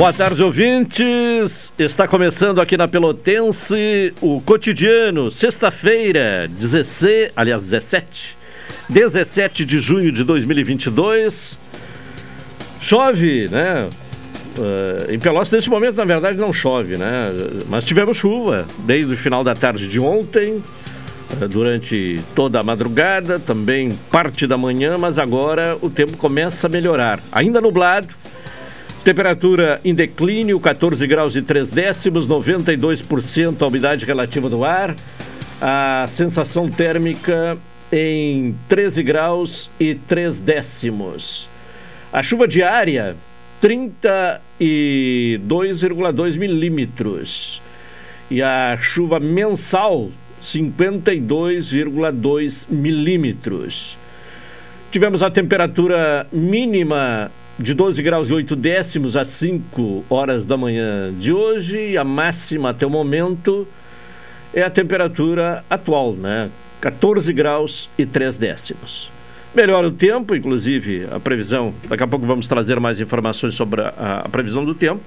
[0.00, 1.74] Boa tarde, ouvintes.
[1.78, 8.34] Está começando aqui na Pelotense o cotidiano, sexta-feira, 16, aliás, 17,
[8.88, 11.58] 17 de junho de 2022.
[12.80, 13.90] Chove, né?
[14.58, 17.30] Uh, em Pelotas, nesse momento, na verdade, não chove, né?
[17.68, 20.62] Mas tivemos chuva desde o final da tarde de ontem,
[21.42, 26.70] uh, durante toda a madrugada, também parte da manhã, mas agora o tempo começa a
[26.70, 27.20] melhorar.
[27.30, 28.08] Ainda nublado
[29.04, 34.94] Temperatura em declínio, 14 graus e 3 décimos, 92% a umidade relativa do ar.
[35.58, 37.56] A sensação térmica
[37.90, 41.48] em 13 graus e 3 décimos.
[42.12, 43.16] A chuva diária,
[43.62, 47.62] 32,2 milímetros.
[48.30, 50.10] E a chuva mensal,
[50.42, 53.96] 52,2 milímetros.
[54.90, 61.12] Tivemos a temperatura mínima de 12 graus e 8 décimos às 5 horas da manhã
[61.12, 61.96] de hoje.
[61.96, 63.68] A máxima até o momento
[64.54, 66.50] é a temperatura atual, né?
[66.80, 69.10] 14 graus e 3 décimos.
[69.54, 71.74] Melhora o tempo, inclusive a previsão.
[71.86, 75.02] Daqui a pouco vamos trazer mais informações sobre a, a previsão do tempo,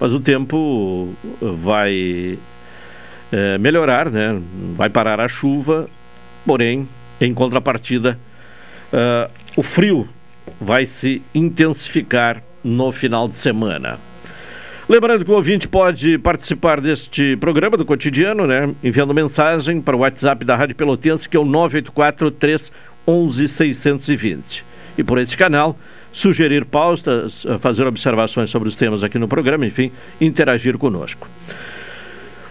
[0.00, 2.36] mas o tempo vai
[3.30, 4.40] é, melhorar, né?
[4.74, 5.88] Vai parar a chuva,
[6.44, 6.88] porém,
[7.20, 8.18] em contrapartida,
[8.92, 10.08] uh, o frio
[10.60, 13.98] vai se intensificar no final de semana.
[14.88, 18.74] Lembrando que o ouvinte pode participar deste programa do cotidiano, né?
[18.82, 24.64] Enviando mensagem para o WhatsApp da Rádio Pelotense, que é o 984 311 620.
[24.98, 25.78] E por esse canal,
[26.12, 31.28] sugerir pautas, fazer observações sobre os temas aqui no programa, enfim, interagir conosco.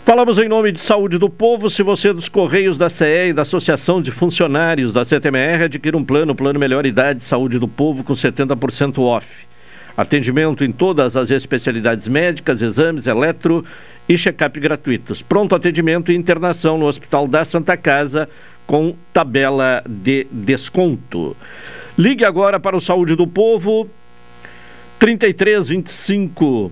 [0.04, 1.70] Falamos em nome de Saúde do Povo.
[1.70, 5.96] Se você é dos Correios da CE e da Associação de Funcionários da CTMR, adquira
[5.96, 9.28] um plano, plano Melhor Idade Saúde do Povo com 70% off.
[9.96, 13.64] Atendimento em todas as especialidades médicas, exames, eletro
[14.10, 15.22] e check-up gratuitos.
[15.22, 18.28] Pronto atendimento e internação no Hospital da Santa Casa
[18.66, 21.38] com tabela de desconto.
[21.96, 23.88] Ligue agora para o Saúde do Povo
[24.98, 26.72] 3325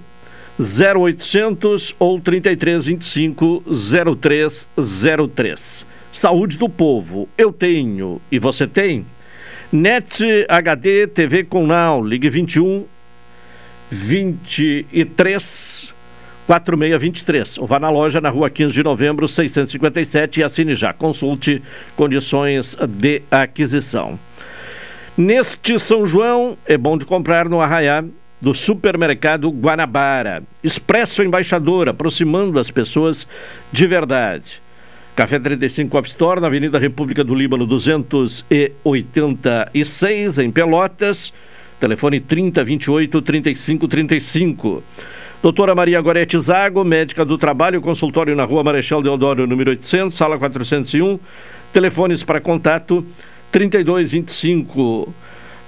[0.60, 5.86] 0800 ou 3325 0303.
[6.12, 9.06] Saúde do povo, eu tenho e você tem?
[9.72, 12.84] Net HD TV com Now, ligue 21
[13.90, 15.94] 23
[16.46, 20.92] 4623 ou vá na loja na rua 15 de novembro 657 e assine já.
[20.92, 21.62] Consulte
[21.96, 24.20] condições de aquisição.
[25.16, 28.04] Neste São João, é bom de comprar no Arraiá
[28.42, 30.44] do supermercado Guanabara.
[30.64, 33.28] Expresso Embaixador, aproximando as pessoas
[33.72, 34.62] de verdade.
[35.16, 41.34] Café 35 Off Store, na Avenida República do Líbano 286, em Pelotas.
[41.80, 44.84] Telefone 3028 3535.
[45.42, 50.38] Doutora Maria Gorete Zago, médica do trabalho, consultório na Rua Marechal Deodoro, número 800, sala
[50.38, 51.18] 401.
[51.72, 53.06] Telefones para contato
[53.52, 55.14] 3225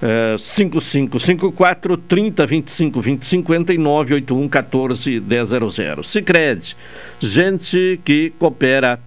[0.01, 5.23] é, 5554 30 25 20 59 81 14
[5.71, 6.03] 100.
[6.03, 6.75] Sicredi,
[7.19, 8.99] gente que coopera,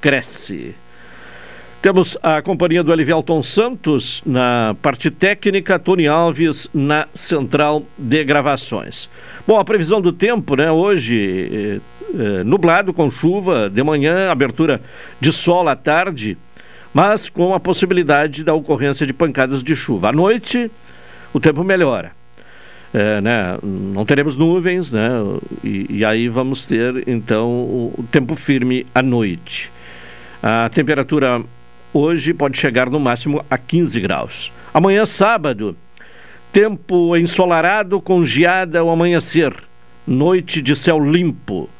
[0.00, 0.74] cresce.
[1.80, 9.08] Temos a companhia do Elivelton Santos na parte técnica, Tony Alves na central de gravações.
[9.44, 10.70] Bom, a previsão do tempo, né?
[10.70, 11.80] Hoje,
[12.14, 14.80] é, é, nublado com chuva, de manhã, abertura
[15.20, 16.38] de sol à tarde
[16.92, 20.10] mas com a possibilidade da ocorrência de pancadas de chuva.
[20.10, 20.70] À noite,
[21.32, 22.12] o tempo melhora.
[22.92, 25.10] é, né, não teremos nuvens, né,
[25.64, 29.70] e, e, aí vamos ter então o, o tempo firme à noite.
[30.42, 31.42] A temperatura
[31.92, 34.52] hoje pode chegar no máximo a 15 graus.
[34.74, 35.76] Amanhã, sábado,
[36.52, 39.54] tempo ensolarado com geada ao amanhecer,
[40.06, 41.70] noite de céu limpo.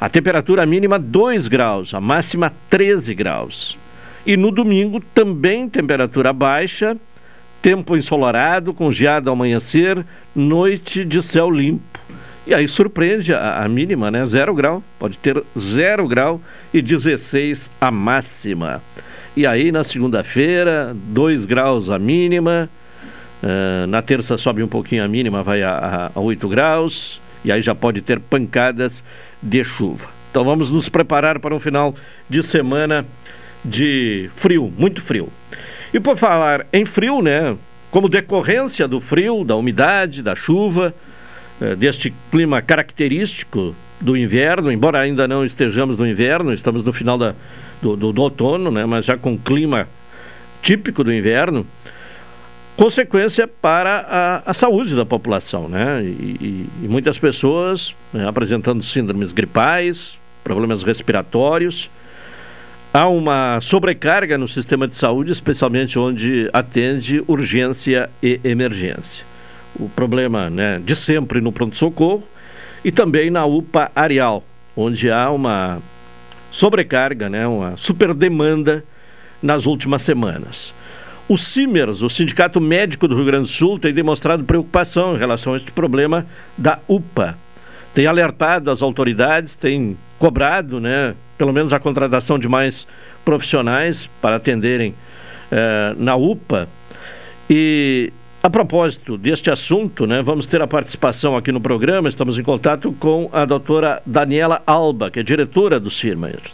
[0.00, 3.78] A temperatura mínima 2 graus, a máxima 13 graus.
[4.28, 6.94] E no domingo também temperatura baixa,
[7.62, 10.04] tempo ensolarado, com geada ao amanhecer,
[10.36, 11.98] noite de céu limpo.
[12.46, 14.26] E aí surpreende a, a mínima, né?
[14.26, 16.42] Zero grau, pode ter zero grau
[16.74, 18.82] e 16 a máxima.
[19.34, 22.68] E aí na segunda-feira, 2 graus a mínima.
[23.42, 27.18] Uh, na terça sobe um pouquinho a mínima, vai a, a 8 graus.
[27.42, 29.02] E aí já pode ter pancadas
[29.42, 30.10] de chuva.
[30.30, 31.94] Então vamos nos preparar para um final
[32.28, 33.06] de semana
[33.64, 35.28] de frio, muito frio.
[35.92, 37.56] E por falar em frio, né?
[37.90, 40.94] Como decorrência do frio, da umidade, da chuva,
[41.60, 47.16] eh, deste clima característico do inverno, embora ainda não estejamos no inverno, estamos no final
[47.16, 47.34] da,
[47.80, 48.84] do, do, do outono, né?
[48.84, 49.88] Mas já com clima
[50.62, 51.66] típico do inverno
[52.78, 54.06] consequência para
[54.46, 56.00] a, a, saúde da população, né?
[56.04, 61.90] E, e, muitas pessoas né, apresentando síndromes gripais, problemas respiratórios.
[62.92, 69.26] Há uma sobrecarga no sistema de saúde, especialmente onde atende urgência e emergência.
[69.78, 72.24] O problema né, de sempre no pronto-socorro
[72.82, 74.42] e também na UPA Areal,
[74.74, 75.82] onde há uma
[76.50, 78.82] sobrecarga, né, uma superdemanda
[79.42, 80.72] nas últimas semanas.
[81.28, 85.52] O CIMERS, o Sindicato Médico do Rio Grande do Sul, tem demonstrado preocupação em relação
[85.52, 86.26] a este problema
[86.56, 87.36] da UPA.
[87.92, 92.86] Tem alertado as autoridades, tem cobrado, né, pelo menos a contratação de mais
[93.24, 94.94] profissionais para atenderem
[95.50, 96.68] eh, na UPA.
[97.48, 98.12] E
[98.42, 102.08] a propósito deste assunto, né, vamos ter a participação aqui no programa.
[102.08, 106.52] Estamos em contato com a doutora Daniela Alba, que é diretora do CIMERS.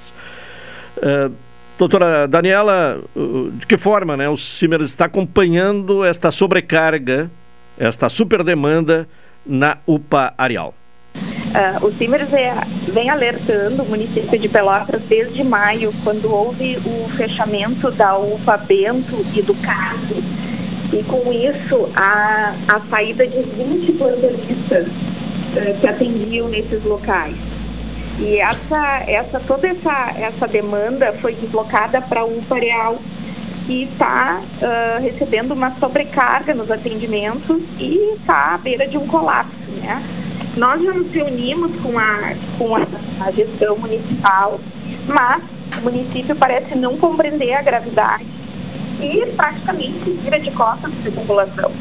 [0.98, 1.34] Uh,
[1.76, 3.02] Doutora Daniela,
[3.58, 7.28] de que forma né, o CIMERS está acompanhando esta sobrecarga,
[7.76, 9.08] esta superdemanda
[9.44, 10.72] na UPA Areal?
[11.54, 12.52] Uh, o CIMERS é,
[12.88, 19.24] vem alertando o município de Pelotas desde maio, quando houve o fechamento da UPA Bento
[19.32, 20.24] e do CASE,
[20.92, 27.36] e com isso a, a saída de 20 plantonistas uh, que atendiam nesses locais.
[28.18, 32.98] E essa, essa, toda essa, essa demanda foi deslocada para o Pareal,
[33.64, 39.70] que está uh, recebendo uma sobrecarga nos atendimentos e está à beira de um colapso.
[39.80, 40.02] Né?
[40.56, 42.86] Nós já nos reunimos com a, com a,
[43.20, 44.60] a gestão municipal,
[45.06, 45.42] mas
[45.78, 48.24] o município parece não compreender a gravidade
[49.00, 51.72] e praticamente vira de costas para a população.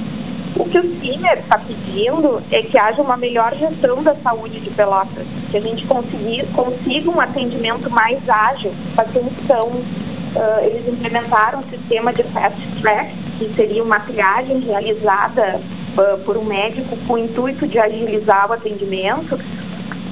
[0.55, 4.69] O que o CIMER está pedindo é que haja uma melhor gestão da saúde de
[4.71, 8.71] Pelotas, que a gente conseguir, consiga um atendimento mais ágil.
[8.95, 15.59] Pacientes são, uh, eles implementaram um sistema de fast track, que seria uma triagem realizada
[16.25, 19.39] por um médico com o intuito de agilizar o atendimento.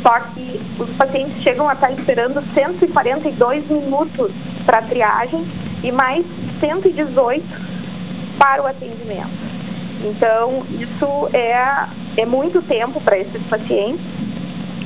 [0.02, 4.32] Só que os pacientes chegam a estar esperando 142 minutos
[4.66, 5.46] para a triagem
[5.84, 6.26] e mais
[6.60, 7.44] 118
[8.38, 9.30] para o atendimento.
[10.04, 11.86] Então, isso é,
[12.18, 14.02] é muito tempo para esses pacientes.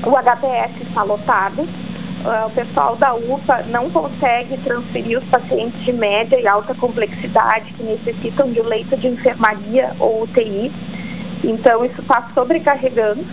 [0.03, 1.65] O HPS está lotado.
[2.25, 7.71] Uh, o pessoal da UPA não consegue transferir os pacientes de média e alta complexidade
[7.73, 10.71] que necessitam de leito de enfermaria ou UTI.
[11.43, 13.23] Então, isso está sobrecarregando.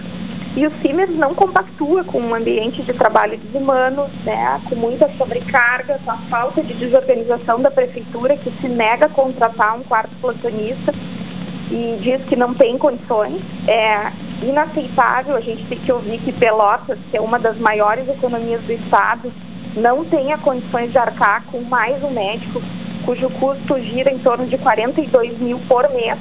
[0.55, 5.99] E o CIMERS não compactua com um ambiente de trabalho desumano, né, com muita sobrecarga,
[6.05, 10.93] com a falta de desorganização da prefeitura, que se nega a contratar um quarto plantonista
[11.71, 13.41] e diz que não tem condições.
[13.67, 18.61] É inaceitável a gente ter que ouvir que Pelotas, que é uma das maiores economias
[18.63, 19.33] do estado,
[19.77, 22.61] não tenha condições de arcar com mais um médico
[23.05, 26.19] cujo custo gira em torno de 42 mil por mês,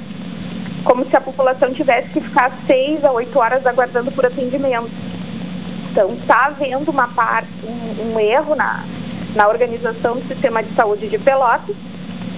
[0.84, 4.90] como se a população tivesse que ficar seis a oito horas aguardando por atendimento.
[5.90, 8.84] Então, está havendo uma parte, um, um erro na,
[9.34, 11.76] na organização do sistema de saúde de Pelotas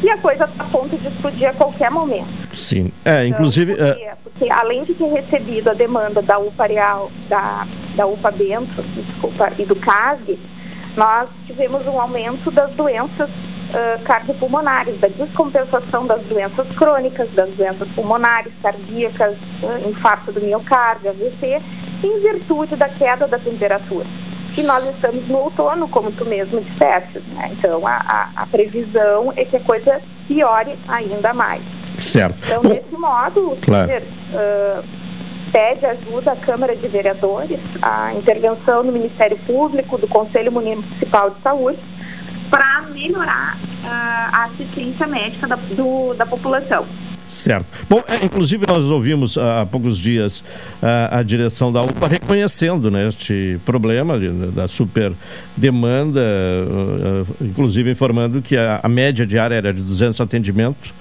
[0.03, 2.29] e a coisa está a ponto de explodir a qualquer momento.
[2.53, 3.73] Sim, é, então, inclusive...
[3.73, 4.17] Então, porque, é...
[4.23, 9.51] porque, além de ter recebido a demanda da UPA Real, da, da UPA Bento, desculpa,
[9.59, 10.39] e do CASG,
[10.97, 17.89] nós tivemos um aumento das doenças uh, cardiopulmonares, da descompensação das doenças crônicas, das doenças
[17.95, 21.61] pulmonares, cardíacas, uh, infarto do miocárdio, AVC,
[22.03, 24.07] em virtude da queda da temperatura.
[24.57, 27.19] E nós estamos no outono, como tu mesmo disseste.
[27.35, 27.51] Né?
[27.53, 31.63] Então, a, a, a, previsão é que a coisa piore ainda mais.
[31.99, 32.39] Certo.
[32.45, 33.91] Então, Bom, desse modo, claro.
[33.91, 34.85] uh,
[35.51, 41.41] pede ajuda à Câmara de Vereadores, a intervenção do Ministério Público, do Conselho Municipal de
[41.43, 41.79] Saúde,
[42.49, 46.85] para melhorar uh, a assistência médica da, do, da população.
[47.45, 47.67] Certo.
[47.91, 50.43] Bom, é, inclusive nós ouvimos há poucos dias
[50.83, 55.13] a, a direção da UPA reconhecendo né, este problema de, da super
[55.55, 60.95] demanda, uh, inclusive informando que a, a média diária era de 200 atendimentos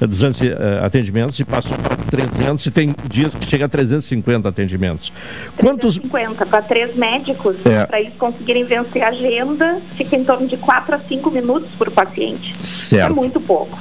[0.00, 4.48] 200 uh, eh, atendimentos e passou para 300 e tem dias que chega a 350
[4.48, 5.12] atendimentos.
[5.56, 7.86] Quantos 350 para três médicos, é.
[7.86, 11.90] para eles conseguirem vencer a agenda, fica em torno de 4 a 5 minutos por
[11.90, 12.54] paciente.
[12.64, 13.10] Certo.
[13.10, 13.78] É muito pouco.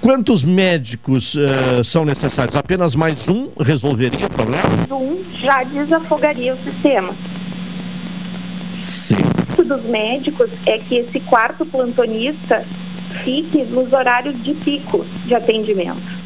[0.00, 2.54] Quantos médicos uh, são necessários?
[2.54, 4.68] Apenas mais um resolveria o problema?
[4.90, 7.12] Um já desafogaria o sistema.
[8.88, 9.16] Sim.
[9.58, 12.64] O dos médicos é que esse quarto plantonista
[13.24, 16.16] fique nos horários de pico de atendimento.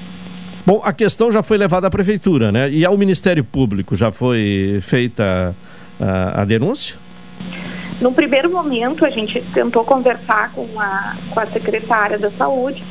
[0.66, 2.70] Bom, a questão já foi levada à prefeitura, né?
[2.70, 5.54] E ao Ministério Público já foi feita
[6.00, 6.96] a, a denúncia?
[8.00, 12.82] No primeiro momento, a gente tentou conversar com a, com a secretária da Saúde.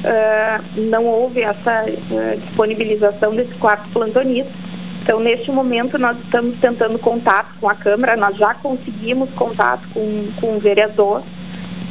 [0.00, 4.52] Uh, não houve essa uh, disponibilização desse quarto plantonista.
[5.02, 10.28] Então, neste momento, nós estamos tentando contato com a Câmara, nós já conseguimos contato com,
[10.40, 11.22] com o vereador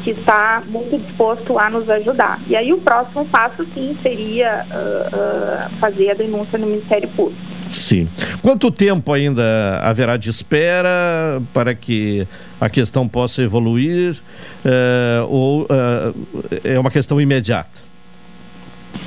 [0.03, 2.39] que está muito disposto a nos ajudar.
[2.47, 7.41] E aí o próximo passo, sim, seria uh, uh, fazer a denúncia no Ministério Público.
[7.71, 8.07] Sim.
[8.41, 12.25] Quanto tempo ainda haverá de espera para que
[12.59, 14.15] a questão possa evoluir?
[14.63, 15.67] Uh, ou
[16.63, 17.87] é uma questão imediata?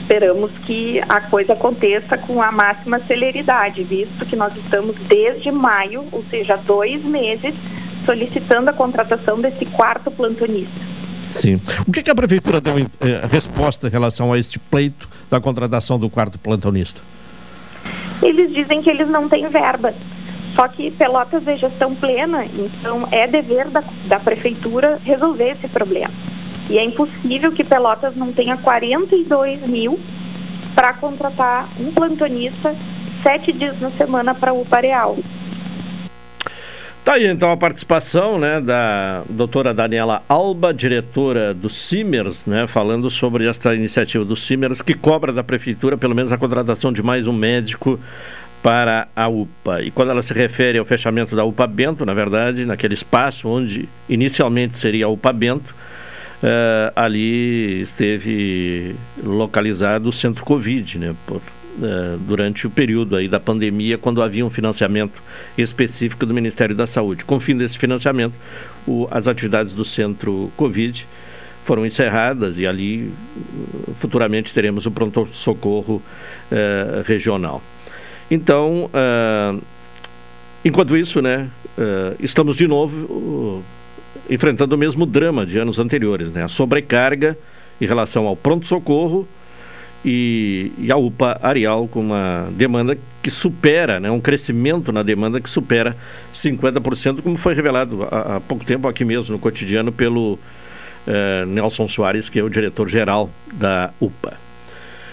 [0.03, 6.05] Esperamos que a coisa aconteça com a máxima celeridade, visto que nós estamos desde maio,
[6.11, 7.55] ou seja, dois meses,
[8.11, 10.81] solicitando a contratação desse quarto plantonista.
[11.23, 11.61] Sim.
[11.87, 15.41] O que, que a prefeitura deu em, eh, resposta em relação a este pleito da
[15.41, 17.01] contratação do quarto plantonista?
[18.21, 19.95] Eles dizem que eles não têm verba.
[20.57, 26.13] Só que Pelotas é gestão plena, então é dever da, da prefeitura resolver esse problema.
[26.69, 30.01] E é impossível que Pelotas não tenha 42 mil
[30.75, 32.75] para contratar um plantonista
[33.23, 35.17] sete dias na semana para o Pareal.
[37.05, 43.09] Tá aí então a participação né, da doutora Daniela Alba, diretora do CIMERS, né, falando
[43.09, 47.27] sobre esta iniciativa do CIMERS, que cobra da prefeitura pelo menos a contratação de mais
[47.27, 47.99] um médico
[48.63, 49.83] para a UPA.
[49.83, 53.89] E quando ela se refere ao fechamento da UPA Bento, na verdade, naquele espaço onde
[54.07, 55.75] inicialmente seria a UPA Bento,
[56.43, 61.41] uh, ali esteve localizado o centro Covid, né, por
[62.27, 65.23] durante o período aí da pandemia, quando havia um financiamento
[65.57, 67.25] específico do Ministério da Saúde.
[67.25, 68.35] Com o fim desse financiamento,
[68.87, 71.07] o, as atividades do centro Covid
[71.65, 73.13] foram encerradas e ali
[73.99, 76.03] futuramente teremos o pronto-socorro
[76.51, 77.63] uh, regional.
[78.31, 79.63] Então, uh,
[80.65, 81.49] enquanto isso, né,
[82.21, 83.63] estamos de novo
[84.29, 87.37] enfrentando o mesmo drama de anos anteriores, né, a sobrecarga
[87.81, 89.27] em relação ao pronto-socorro
[90.05, 95.41] e, e, a UPA Arial com uma demanda que supera, né, um crescimento na demanda
[95.41, 95.97] que supera
[96.35, 100.39] 50%, como foi revelado há, há pouco tempo aqui mesmo no cotidiano pelo
[101.07, 104.39] eh, Nelson Soares, que é o diretor-geral da UPA.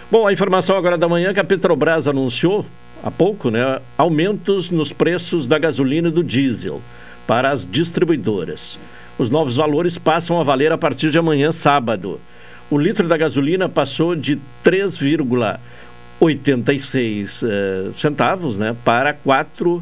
[0.09, 2.65] Bom, a informação agora da manhã que a Petrobras anunciou
[3.03, 6.81] há pouco, né, aumentos nos preços da gasolina e do diesel
[7.25, 8.79] para as distribuidoras.
[9.17, 12.21] Os novos valores passam a valer a partir de amanhã, sábado
[12.69, 19.81] o litro da gasolina passou de 3,86 uh, centavos né, para R$ 4,06, uh,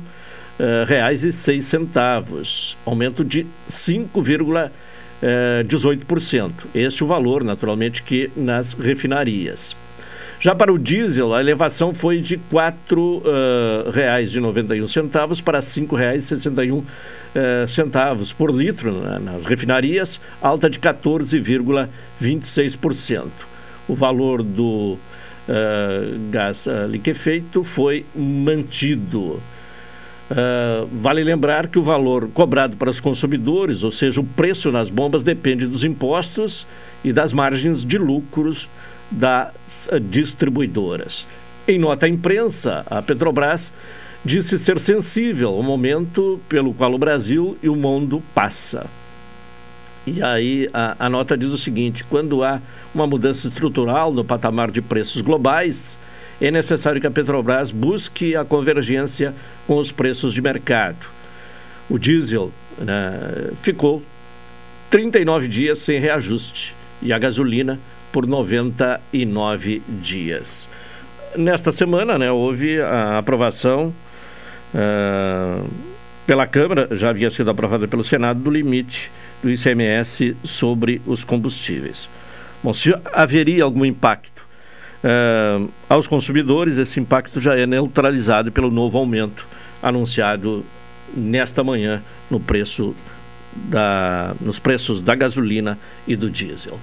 [0.85, 6.51] reais e seis centavos, aumento de 5,18%.
[6.75, 9.75] Este é o valor, naturalmente, que nas refinarias.
[10.45, 16.83] Já para o diesel, a elevação foi de R$ 4,91 uh, para R$ 5,61
[17.33, 23.25] eh, centavos por litro né, nas refinarias, alta de 14,26%.
[23.87, 24.99] O valor do uh,
[26.29, 29.41] gás uh, liquefeito foi mantido.
[30.29, 34.91] Uh, vale lembrar que o valor cobrado para os consumidores, ou seja, o preço nas
[34.91, 36.67] bombas, depende dos impostos
[37.03, 38.69] e das margens de lucros
[40.09, 41.27] distribuidoras.
[41.67, 43.73] Em nota à imprensa, a Petrobras
[44.23, 48.87] disse ser sensível ao momento pelo qual o Brasil e o mundo passa.
[50.05, 52.61] E aí a, a, nota diz o seguinte: quando há
[52.93, 55.97] uma mudança estrutural no patamar de preços globais,
[56.39, 59.33] é necessário que a Petrobras busque a convergência
[59.65, 61.07] com os preços de mercado.
[61.89, 64.03] O diesel né, ficou
[64.89, 67.79] 39 dias sem reajuste e a gasolina
[68.15, 70.69] por 99 dias.
[71.35, 73.93] nesta semana, né, houve a aprovação
[74.73, 75.69] uh,
[76.25, 79.11] pela Câmara, já havia sido aprovada pelo Senado, do limite
[79.43, 82.07] do ICMS sobre os combustíveis.
[82.63, 84.47] Bom, se haveria algum impacto
[85.03, 89.45] uh, aos consumidores, esse impacto já é neutralizado pelo novo aumento
[89.83, 90.65] anunciado
[91.13, 92.95] nesta manhã no preço
[93.53, 96.79] da, nos preços da gasolina e do diesel.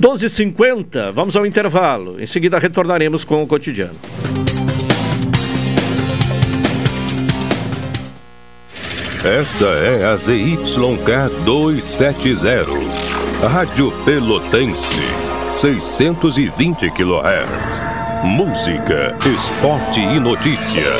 [0.00, 2.20] 12h50, vamos ao intervalo.
[2.20, 3.98] Em seguida retornaremos com o cotidiano.
[9.24, 12.66] Esta é a ZYK 270,
[13.48, 15.00] Rádio Pelotense,
[15.56, 17.82] 620 kHz.
[18.22, 20.96] Música, esporte e notícia.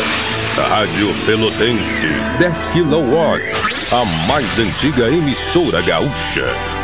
[0.56, 2.08] Rádio Pelotense,
[2.38, 6.83] 10 kW, a mais antiga emissora gaúcha.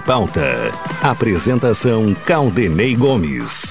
[0.00, 0.72] pauta.
[1.02, 3.70] Apresentação Caldenei Gomes.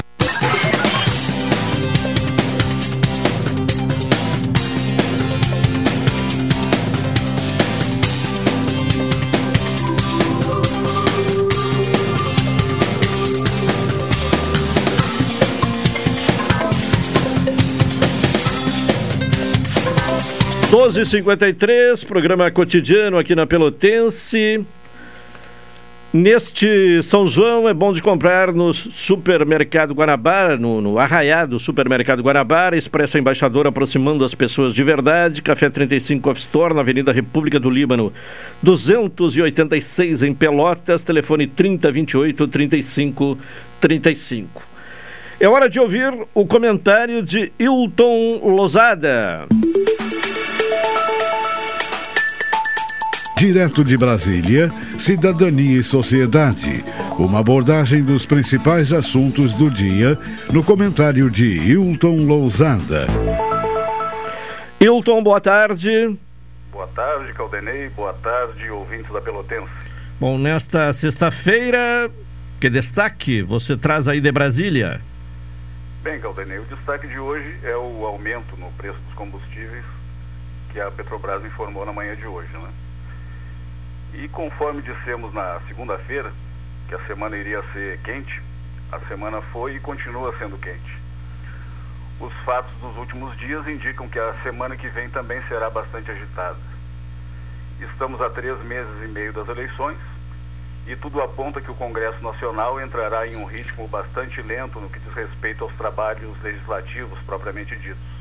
[20.89, 24.65] 12h53, programa cotidiano aqui na Pelotense.
[26.12, 32.76] Neste São João é bom de comprar no Supermercado Guanabara, no, no arraiado Supermercado Guanabara,
[32.76, 37.69] Expressa Embaixador aproximando as pessoas de verdade, Café 35 Off Store, na Avenida República do
[37.69, 38.12] Líbano,
[38.63, 44.63] 286 em Pelotas, telefone 3028 3535.
[45.39, 49.45] É hora de ouvir o comentário de Hilton Lozada.
[53.39, 56.84] Direto de Brasília, Cidadania e Sociedade.
[57.17, 60.19] Uma abordagem dos principais assuntos do dia
[60.52, 63.08] no comentário de Hilton Lousada.
[64.78, 66.19] Hilton, boa tarde.
[66.69, 67.88] Boa tarde, Caldenei.
[67.88, 69.71] Boa tarde, ouvintes da Pelotense.
[70.19, 72.12] Bom, nesta sexta-feira,
[72.60, 74.99] que destaque você traz aí de Brasília?
[76.04, 79.86] Bem, Caldenei, o destaque de hoje é o aumento no preço dos combustíveis
[80.73, 82.67] que a Petrobras informou na manhã de hoje, né?
[84.13, 86.32] E conforme dissemos na segunda-feira,
[86.88, 88.41] que a semana iria ser quente,
[88.91, 90.98] a semana foi e continua sendo quente.
[92.19, 96.58] Os fatos dos últimos dias indicam que a semana que vem também será bastante agitada.
[97.80, 99.98] Estamos a três meses e meio das eleições
[100.88, 105.00] e tudo aponta que o Congresso Nacional entrará em um ritmo bastante lento no que
[105.00, 108.19] diz respeito aos trabalhos legislativos propriamente ditos.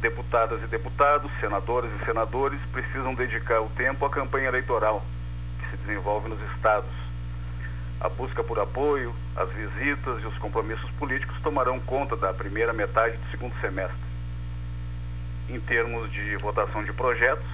[0.00, 5.02] Deputadas e deputados, senadoras e senadores precisam dedicar o tempo à campanha eleitoral
[5.58, 6.90] que se desenvolve nos estados.
[8.00, 13.16] A busca por apoio, as visitas e os compromissos políticos tomarão conta da primeira metade
[13.16, 13.96] do segundo semestre.
[15.48, 17.46] Em termos de votação de projetos,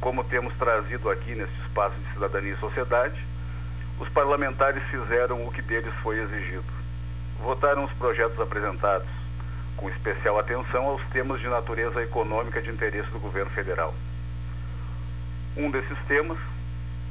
[0.00, 3.24] como temos trazido aqui neste espaço de cidadania e sociedade,
[3.98, 6.64] os parlamentares fizeram o que deles foi exigido.
[7.40, 9.08] Votaram os projetos apresentados,
[9.76, 13.94] com especial atenção aos temas de natureza econômica de interesse do governo federal.
[15.56, 16.38] Um desses temas,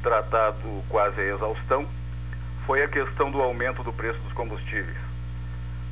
[0.02, 1.88] tratado quase a exaustão,
[2.66, 4.98] foi a questão do aumento do preço dos combustíveis.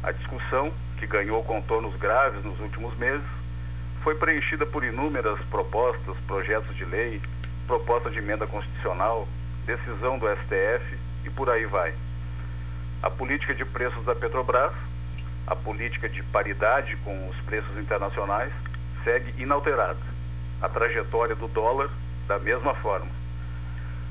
[0.01, 3.25] A discussão, que ganhou contornos graves nos últimos meses,
[4.01, 7.21] foi preenchida por inúmeras propostas, projetos de lei,
[7.67, 9.27] proposta de emenda constitucional,
[9.65, 11.93] decisão do STF e por aí vai.
[13.01, 14.73] A política de preços da Petrobras,
[15.45, 18.51] a política de paridade com os preços internacionais,
[19.03, 19.99] segue inalterada.
[20.61, 21.89] A trajetória do dólar,
[22.27, 23.11] da mesma forma.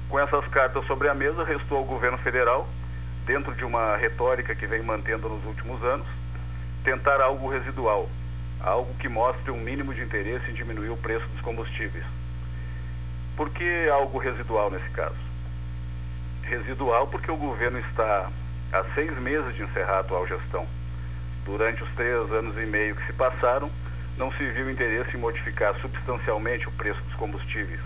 [0.09, 2.68] Com essas cartas sobre a mesa, restou ao governo federal,
[3.25, 6.07] dentro de uma retórica que vem mantendo nos últimos anos,
[6.85, 8.09] tentar algo residual,
[8.61, 12.05] algo que mostre um mínimo de interesse em diminuir o preço dos combustíveis.
[13.37, 15.16] Por que algo residual nesse caso?
[16.42, 18.31] Residual porque o governo está
[18.73, 20.66] há seis meses de encerrar a atual gestão.
[21.44, 23.70] Durante os três anos e meio que se passaram,
[24.16, 27.81] não se viu interesse em modificar substancialmente o preço dos combustíveis.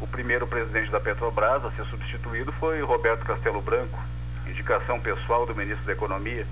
[0.00, 4.02] O primeiro presidente da Petrobras a ser substituído foi Roberto Castelo Branco,
[4.46, 6.46] indicação pessoal do ministro da Economia,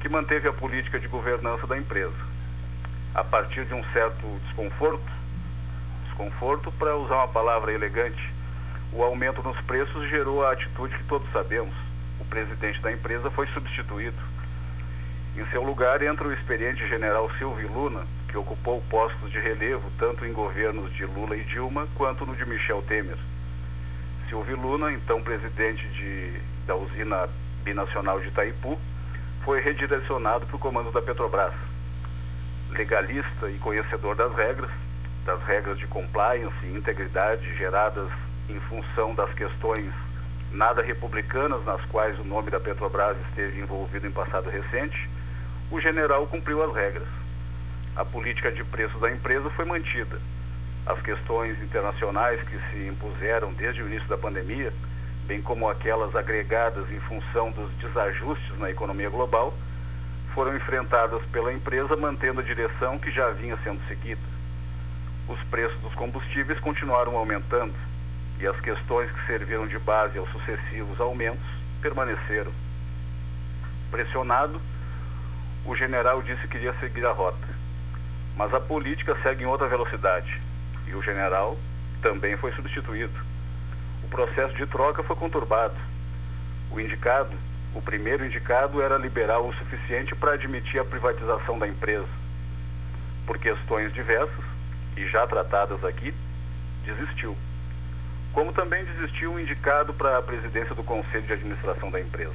[0.00, 2.36] que manteve a política de governança da empresa
[3.16, 5.10] a partir de um certo desconforto,
[6.04, 8.30] desconforto para usar uma palavra elegante,
[8.92, 11.74] o aumento nos preços gerou a atitude que todos sabemos.
[12.20, 14.18] O presidente da empresa foi substituído.
[15.36, 20.24] Em seu lugar entra o experiente general Silvio Luna, que ocupou postos de relevo tanto
[20.24, 23.18] em governos de Lula e Dilma quanto no de Michel Temer.
[24.30, 27.28] Silvio Luna, então presidente de, da usina
[27.62, 28.78] binacional de Itaipu,
[29.44, 31.52] foi redirecionado para o comando da Petrobras
[32.70, 34.70] legalista e conhecedor das regras,
[35.26, 38.08] das regras de compliance e integridade geradas
[38.48, 39.92] em função das questões
[40.50, 45.08] nada republicanas nas quais o nome da Petrobras esteve envolvido em passado recente,
[45.70, 47.08] o general cumpriu as regras.
[47.96, 50.20] A política de preços da empresa foi mantida.
[50.84, 54.72] As questões internacionais que se impuseram desde o início da pandemia,
[55.26, 59.52] bem como aquelas agregadas em função dos desajustes na economia global,
[60.32, 64.20] foram enfrentadas pela empresa mantendo a direção que já vinha sendo seguida.
[65.26, 67.74] Os preços dos combustíveis continuaram aumentando
[68.38, 71.46] e as questões que serviram de base aos sucessivos aumentos
[71.80, 72.52] permaneceram.
[73.90, 74.60] Pressionado,
[75.66, 77.48] o general disse que iria seguir a rota.
[78.36, 80.40] Mas a política segue em outra velocidade
[80.86, 81.58] e o general
[82.00, 83.18] também foi substituído.
[84.04, 85.74] O processo de troca foi conturbado.
[86.70, 87.32] O indicado
[87.76, 92.08] o primeiro indicado era liberal o suficiente para admitir a privatização da empresa.
[93.26, 94.44] Por questões diversas,
[94.96, 96.14] e já tratadas aqui,
[96.86, 97.36] desistiu.
[98.32, 102.34] Como também desistiu o indicado para a presidência do conselho de administração da empresa.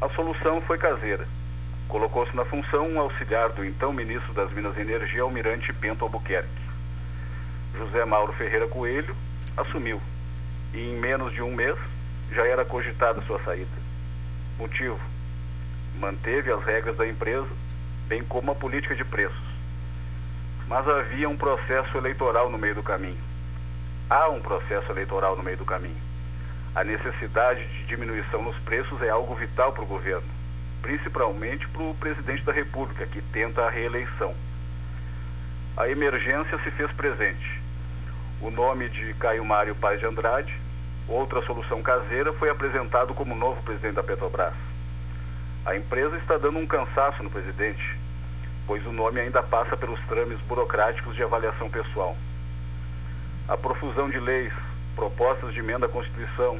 [0.00, 1.26] A solução foi caseira.
[1.88, 6.48] Colocou-se na função um auxiliar do então ministro das Minas e Energia, Almirante Bento Albuquerque.
[7.76, 9.14] José Mauro Ferreira Coelho
[9.56, 10.00] assumiu
[10.72, 11.78] e em menos de um mês
[12.32, 13.70] já era cogitada sua saída.
[14.58, 14.98] Motivo:
[15.98, 17.48] manteve as regras da empresa,
[18.08, 19.54] bem como a política de preços.
[20.66, 23.18] Mas havia um processo eleitoral no meio do caminho.
[24.08, 26.00] Há um processo eleitoral no meio do caminho.
[26.74, 30.26] A necessidade de diminuição nos preços é algo vital para o governo,
[30.84, 34.34] principalmente para o presidente da República, que tenta a reeleição.
[35.76, 37.60] A emergência se fez presente.
[38.42, 40.54] O nome de Caio Mário Paz de Andrade
[41.06, 44.54] Outra solução caseira foi apresentado como novo presidente da Petrobras.
[45.66, 47.98] A empresa está dando um cansaço no presidente,
[48.66, 52.16] pois o nome ainda passa pelos trâmites burocráticos de avaliação pessoal.
[53.46, 54.52] A profusão de leis,
[54.96, 56.58] propostas de emenda à Constituição,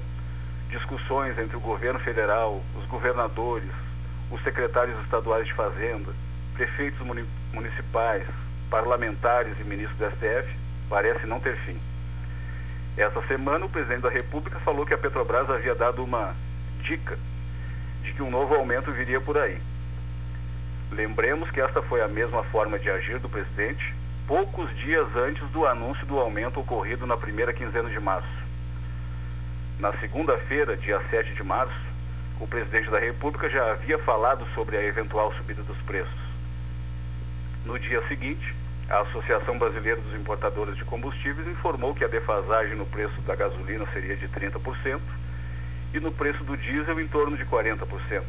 [0.69, 3.73] discussões entre o governo federal, os governadores,
[4.35, 6.13] os secretários estaduais de Fazenda,
[6.55, 7.01] prefeitos
[7.53, 8.27] municipais,
[8.69, 10.53] parlamentares e ministros do STF
[10.89, 11.79] parece não ter fim.
[12.97, 16.35] Essa semana, o presidente da República falou que a Petrobras havia dado uma
[16.83, 17.17] dica
[18.03, 19.59] de que um novo aumento viria por aí.
[20.91, 23.95] Lembremos que esta foi a mesma forma de agir do presidente
[24.27, 28.45] poucos dias antes do anúncio do aumento ocorrido na primeira quinzena de março.
[29.79, 31.94] Na segunda-feira, dia 7 de março,
[32.41, 36.25] o presidente da República já havia falado sobre a eventual subida dos preços.
[37.65, 38.55] No dia seguinte,
[38.89, 43.87] a Associação Brasileira dos Importadores de Combustíveis informou que a defasagem no preço da gasolina
[43.93, 45.01] seria de 30%
[45.95, 48.23] e no preço do diesel em torno de 40%.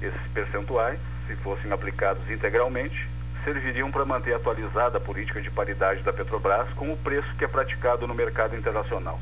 [0.00, 3.08] Esses percentuais, se fossem aplicados integralmente,
[3.42, 7.48] serviriam para manter atualizada a política de paridade da Petrobras com o preço que é
[7.48, 9.18] praticado no mercado internacional.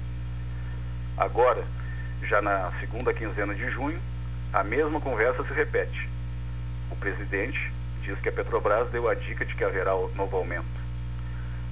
[1.17, 1.65] Agora,
[2.23, 4.01] já na segunda quinzena de junho,
[4.53, 6.09] a mesma conversa se repete.
[6.91, 10.87] O presidente diz que a Petrobras deu a dica de que haverá novo aumento.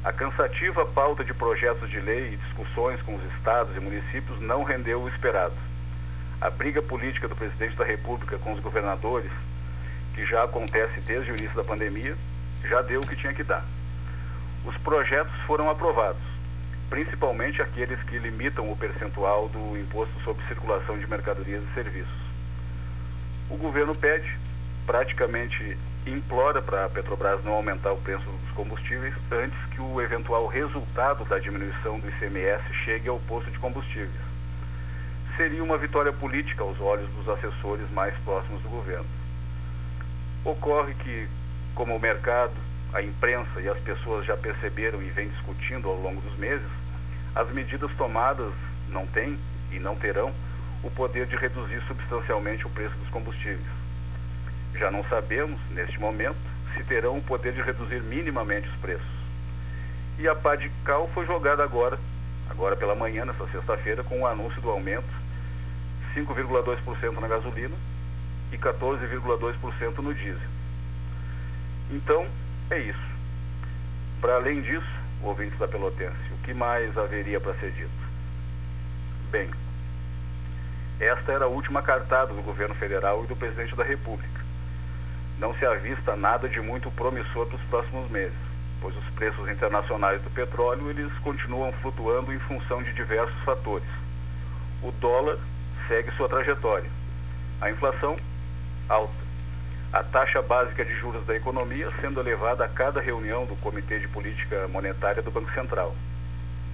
[0.04, 4.62] A cansativa pauta de projetos de lei e discussões com os estados e municípios não
[4.62, 5.54] rendeu o esperado.
[6.40, 9.30] A briga política do presidente da República com os governadores,
[10.14, 12.14] que já acontece desde o início da pandemia,
[12.68, 13.64] já deu o que tinha que dar.
[14.66, 16.20] Os projetos foram aprovados,
[16.88, 22.24] principalmente aqueles que limitam o percentual do imposto sobre circulação de mercadorias e serviços.
[23.50, 24.38] O governo pede,
[24.86, 30.46] praticamente implora para a Petrobras não aumentar o preço dos combustíveis antes que o eventual
[30.46, 34.10] resultado da diminuição do ICMS chegue ao posto de combustíveis.
[35.36, 39.06] Seria uma vitória política aos olhos dos assessores mais próximos do governo.
[40.44, 41.26] Ocorre que,
[41.74, 42.52] como o mercado,
[42.94, 46.66] a imprensa e as pessoas já perceberam e vem discutindo ao longo dos meses,
[47.34, 48.52] as medidas tomadas
[48.88, 49.36] não têm
[49.72, 50.32] e não terão
[50.82, 53.66] o poder de reduzir substancialmente o preço dos combustíveis.
[54.76, 56.36] Já não sabemos, neste momento,
[56.76, 59.14] se terão o poder de reduzir minimamente os preços.
[60.18, 61.98] E a pá de cal foi jogada agora,
[62.48, 65.24] agora pela manhã, nessa sexta-feira, com o anúncio do aumento
[66.14, 67.74] 5,2% na gasolina
[68.52, 70.48] e 14,2% no diesel.
[71.90, 72.26] Então,
[72.70, 73.14] é isso.
[74.20, 74.86] Para além disso,
[75.22, 77.90] ouvintes da Pelotense, o que mais haveria para ser dito?
[79.30, 79.50] Bem,
[81.00, 84.40] esta era a última cartada do governo federal e do presidente da República.
[85.38, 88.38] Não se avista nada de muito promissor para os próximos meses,
[88.80, 93.88] pois os preços internacionais do petróleo eles continuam flutuando em função de diversos fatores.
[94.82, 95.38] O dólar
[95.88, 96.88] segue sua trajetória.
[97.60, 98.14] A inflação
[98.88, 99.23] alta.
[99.94, 104.08] A taxa básica de juros da economia sendo elevada a cada reunião do Comitê de
[104.08, 105.94] Política Monetária do Banco Central.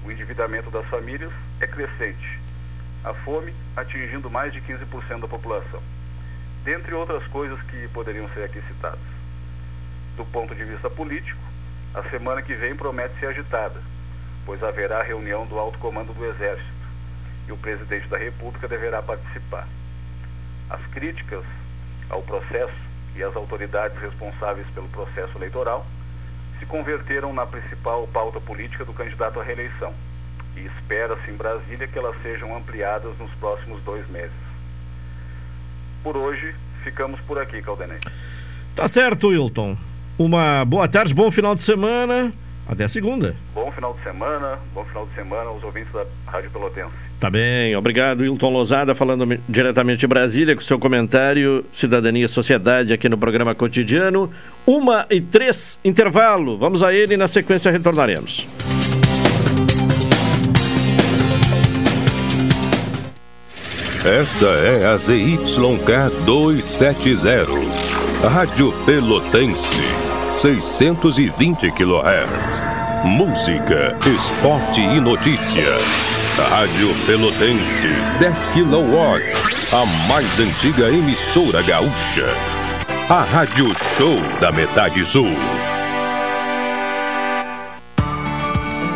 [0.07, 1.31] O endividamento das famílias
[1.61, 2.41] é crescente.
[3.05, 5.83] A fome atingindo mais de 15% da população.
[6.65, 8.99] Dentre outras coisas que poderiam ser aqui citadas.
[10.17, 11.43] Do ponto de vista político,
[11.93, 13.83] a semana que vem promete ser agitada,
[14.47, 16.87] pois haverá reunião do alto comando do Exército
[17.47, 19.69] e o presidente da República deverá participar.
[20.71, 21.45] As críticas
[22.09, 25.87] ao processo e as autoridades responsáveis pelo processo eleitoral
[26.59, 29.93] se converteram na principal pauta política do candidato à reeleição
[30.57, 34.33] e espera-se em Brasília que elas sejam ampliadas nos próximos dois meses.
[36.03, 37.99] Por hoje, ficamos por aqui, Caldenei.
[38.75, 39.77] Tá certo, Wilton.
[40.19, 42.33] Uma boa tarde, bom final de semana.
[42.69, 43.35] Até segunda.
[43.55, 47.10] Bom final de semana, bom final de semana aos ouvintes da Rádio Pelotense.
[47.21, 52.95] Tá bem, obrigado, Wilton Lozada, falando diretamente de Brasília, com seu comentário Cidadania e Sociedade
[52.95, 54.31] aqui no programa cotidiano.
[54.67, 56.57] Uma e três, intervalo.
[56.57, 58.47] Vamos a ele e na sequência retornaremos.
[64.03, 69.77] Esta é a ZYK 270, Rádio Pelotense.
[70.37, 72.65] 620 kHz.
[73.05, 75.77] Música, esporte e notícia.
[76.39, 77.89] Rádio Pelotense,
[78.19, 78.97] 10 kW.
[79.73, 82.27] A mais antiga emissora gaúcha.
[83.09, 83.67] A Rádio
[83.97, 85.29] Show da Metade Sul.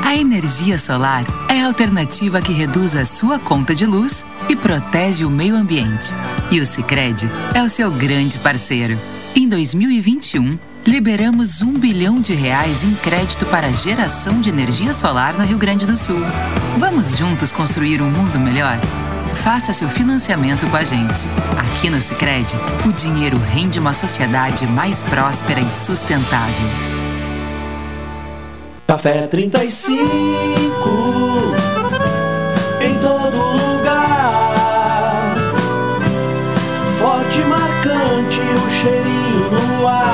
[0.05, 5.25] A energia solar é a alternativa que reduz a sua conta de luz e protege
[5.25, 6.15] o meio ambiente.
[6.51, 8.99] E o Sicredi é o seu grande parceiro.
[9.35, 15.45] Em 2021, liberamos um bilhão de reais em crédito para geração de energia solar no
[15.45, 16.21] Rio Grande do Sul.
[16.79, 18.79] Vamos juntos construir um mundo melhor?
[19.43, 21.27] Faça seu financiamento com a gente.
[21.59, 26.69] Aqui no Sicredi, o dinheiro rende uma sociedade mais próspera e sustentável.
[28.87, 30.03] Café 35
[32.81, 34.55] em todo lugar.
[36.99, 40.14] Forte marcante o cheirinho no ar.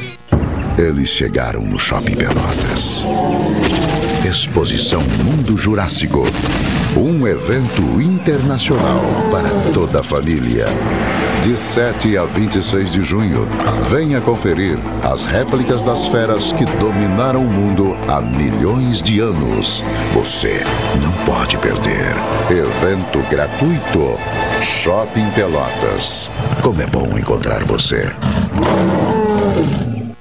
[0.81, 3.05] Eles chegaram no Shopping Pelotas.
[4.27, 6.23] Exposição Mundo Jurássico.
[6.97, 10.65] Um evento internacional para toda a família.
[11.43, 13.47] De 7 a 26 de junho,
[13.91, 19.83] venha conferir as réplicas das feras que dominaram o mundo há milhões de anos.
[20.15, 20.63] Você
[20.99, 22.15] não pode perder.
[22.49, 24.17] Evento gratuito.
[24.63, 26.31] Shopping Pelotas.
[26.63, 28.11] Como é bom encontrar você.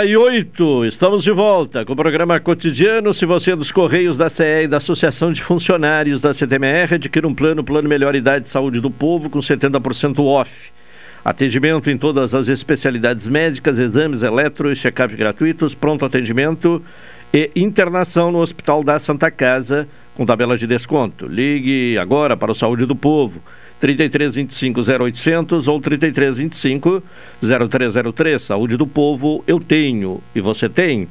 [0.00, 3.12] Uma e oito, estamos de volta com o programa cotidiano.
[3.12, 7.28] Se você é dos Correios da CE e da Associação de Funcionários da CTMR, adquira
[7.28, 10.72] um plano, plano Melhor Idade de Saúde do Povo com 70% off.
[11.22, 16.82] Atendimento em todas as especialidades médicas, exames eletro e check-up gratuitos, pronto atendimento
[17.30, 21.26] e internação no Hospital da Santa Casa com tabela de desconto.
[21.26, 23.42] Ligue agora para o Saúde do Povo.
[23.80, 27.02] 3325 0800 ou 3325
[27.40, 28.42] 0303.
[28.42, 31.08] Saúde do povo, eu tenho e você tem.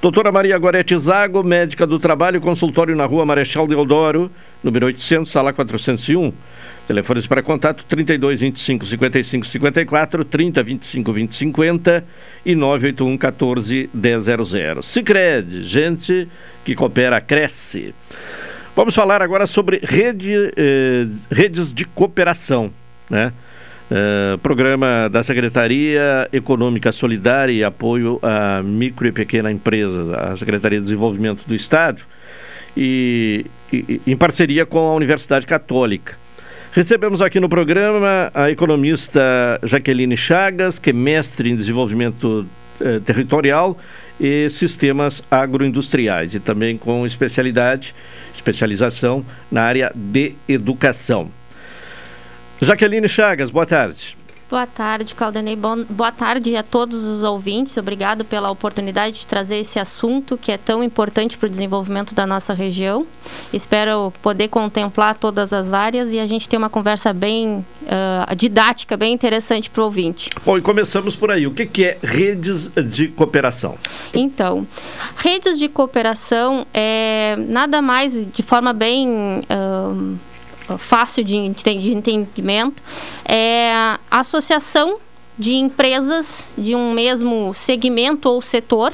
[0.00, 4.30] Doutora Maria Gorete Zago, médica do trabalho, consultório na rua Marechal Deodoro,
[4.62, 6.30] número 800, sala 401.
[6.86, 12.04] Telefones para contato 32 25 55 54, 30 25 20 50
[12.44, 14.82] e 981 14 100.
[14.82, 16.28] Sicredi, gente
[16.62, 17.94] que coopera, cresce.
[18.76, 22.72] Vamos falar agora sobre rede, eh, redes de cooperação,
[23.08, 23.32] né?
[23.88, 30.80] Eh, programa da Secretaria Econômica Solidária e Apoio à Micro e Pequena Empresa, a Secretaria
[30.80, 32.02] de Desenvolvimento do Estado,
[32.76, 36.16] e, e em parceria com a Universidade Católica.
[36.72, 39.20] Recebemos aqui no programa a economista
[39.62, 42.44] Jaqueline Chagas, que é mestre em desenvolvimento
[42.80, 43.78] eh, territorial
[44.20, 47.94] e sistemas agroindustriais e também com especialidade,
[48.34, 51.30] especialização na área de educação.
[52.60, 54.16] Jaqueline Chagas, boa tarde.
[54.50, 55.56] Boa tarde, Caldanei.
[55.56, 57.76] Boa tarde a todos os ouvintes.
[57.78, 62.26] Obrigado pela oportunidade de trazer esse assunto que é tão importante para o desenvolvimento da
[62.26, 63.06] nossa região.
[63.52, 68.96] Espero poder contemplar todas as áreas e a gente ter uma conversa bem uh, didática,
[68.96, 70.28] bem interessante para o ouvinte.
[70.44, 71.46] Bom, e começamos por aí.
[71.46, 73.78] O que, que é redes de cooperação?
[74.12, 74.66] Então,
[75.16, 79.42] redes de cooperação é nada mais de forma bem.
[79.48, 80.33] Uh,
[80.78, 82.82] fácil de, de entendimento,
[83.24, 84.98] é a associação
[85.38, 88.92] de empresas de um mesmo segmento ou setor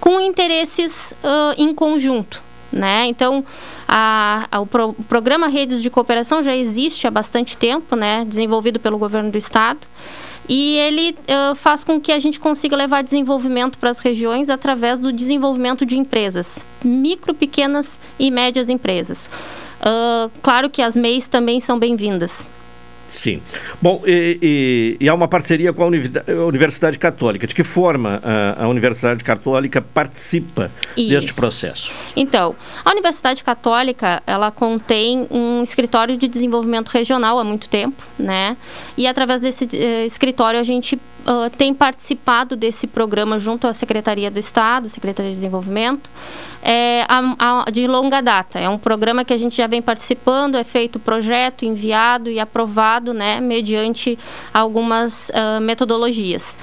[0.00, 2.42] com interesses uh, em conjunto.
[2.70, 3.06] Né?
[3.06, 3.44] Então,
[3.86, 8.24] a, a, o, pro, o, programa Redes de Cooperação já existe há bastante tempo, né?
[8.26, 9.86] desenvolvido pelo governo do estado,
[10.48, 14.98] e ele uh, faz com que a gente consiga levar desenvolvimento para as regiões através
[14.98, 19.30] do desenvolvimento de empresas, micro, pequenas e médias empresas.
[19.80, 22.48] Uh, claro que as MEIs também são bem-vindas.
[23.08, 23.40] Sim.
[23.80, 25.86] Bom, e, e, e, há uma parceria com a
[26.46, 27.46] Universidade Católica.
[27.46, 31.10] De que forma a, a Universidade Católica participa Isso.
[31.10, 31.90] deste processo?
[32.16, 38.56] Então, a Universidade Católica, ela contém um escritório de desenvolvimento regional há muito tempo, né?
[38.96, 44.30] E através desse uh, escritório a gente uh, tem participado desse programa junto à Secretaria
[44.30, 46.10] do Estado, Secretaria de Desenvolvimento,
[46.62, 48.58] é, a, a, de longa data.
[48.58, 52.93] É um programa que a gente já vem participando, é feito projeto, enviado e aprovado,
[53.00, 54.18] né, mediante
[54.52, 56.56] algumas uh, metodologias.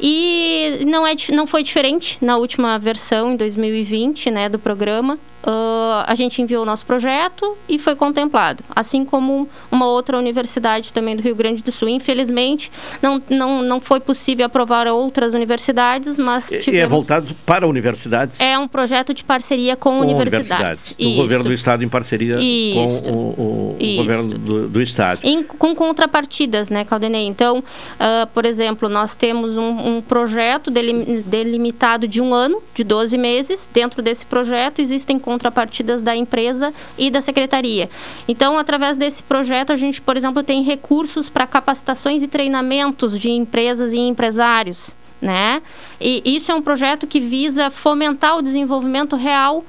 [0.00, 5.18] E não, é, não foi diferente na última versão, em 2020, né, do programa.
[5.44, 10.92] Uh, a gente enviou o nosso projeto e foi contemplado, assim como uma outra universidade
[10.92, 11.88] também do Rio Grande do Sul.
[11.88, 16.66] Infelizmente, não, não, não foi possível aprovar outras universidades, mas tivemos...
[16.66, 18.40] E é voltado para universidades?
[18.40, 20.96] É um projeto de parceria com, com universidades.
[20.98, 23.04] Do governo do Estado em parceria Isto.
[23.04, 25.20] com o, o, o governo do, do Estado.
[25.22, 27.26] Em, com contrapartidas, né, Caldenei?
[27.26, 32.82] Então, uh, por exemplo, nós temos um, um projeto delim, delimitado de um ano, de
[32.82, 33.68] 12 meses.
[33.72, 37.90] Dentro desse projeto existem contrapartidas da empresa e da secretaria.
[38.26, 43.30] Então, através desse projeto, a gente, por exemplo, tem recursos para capacitações e treinamentos de
[43.30, 44.96] empresas e empresários.
[45.20, 45.60] Né?
[46.00, 49.64] E isso é um projeto que visa fomentar o desenvolvimento real,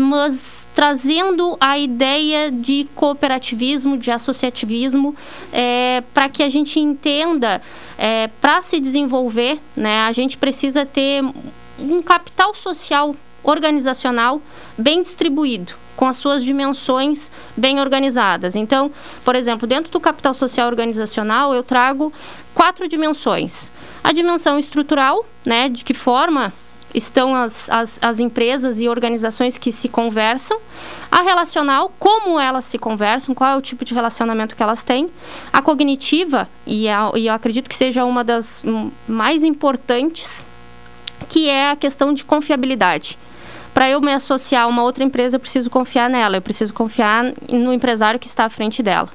[0.00, 5.14] mas trazendo a ideia de cooperativismo, de associativismo,
[5.52, 7.60] é, para que a gente entenda,
[7.98, 11.22] é, para se desenvolver, né, a gente precisa ter
[11.78, 14.40] um capital social organizacional
[14.76, 18.56] bem distribuído, com as suas dimensões bem organizadas.
[18.56, 18.90] Então,
[19.24, 22.12] por exemplo, dentro do capital social organizacional, eu trago
[22.54, 23.70] quatro dimensões.
[24.02, 26.52] A dimensão estrutural, né, de que forma
[26.94, 30.58] estão as, as, as, empresas e organizações que se conversam,
[31.10, 35.08] a relacional, como elas se conversam, qual é o tipo de relacionamento que elas têm,
[35.50, 38.62] a cognitiva, e, a, e eu acredito que seja uma das
[39.08, 40.44] mais importantes,
[41.28, 43.18] que é a questão de confiabilidade
[43.72, 47.32] para eu me associar a uma outra empresa, eu preciso confiar nela, eu preciso confiar
[47.50, 49.08] no empresário que está à frente dela.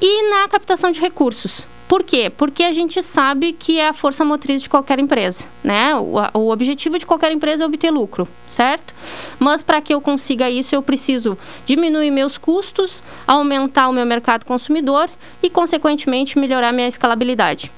[0.00, 1.66] E na captação de recursos.
[1.88, 2.28] Por quê?
[2.28, 5.94] Porque a gente sabe que é a força motriz de qualquer empresa, né?
[5.94, 8.92] O, o objetivo de qualquer empresa é obter lucro, certo?
[9.38, 14.44] Mas para que eu consiga isso, eu preciso diminuir meus custos, aumentar o meu mercado
[14.44, 15.08] consumidor
[15.40, 17.70] e, consequentemente, melhorar minha escalabilidade.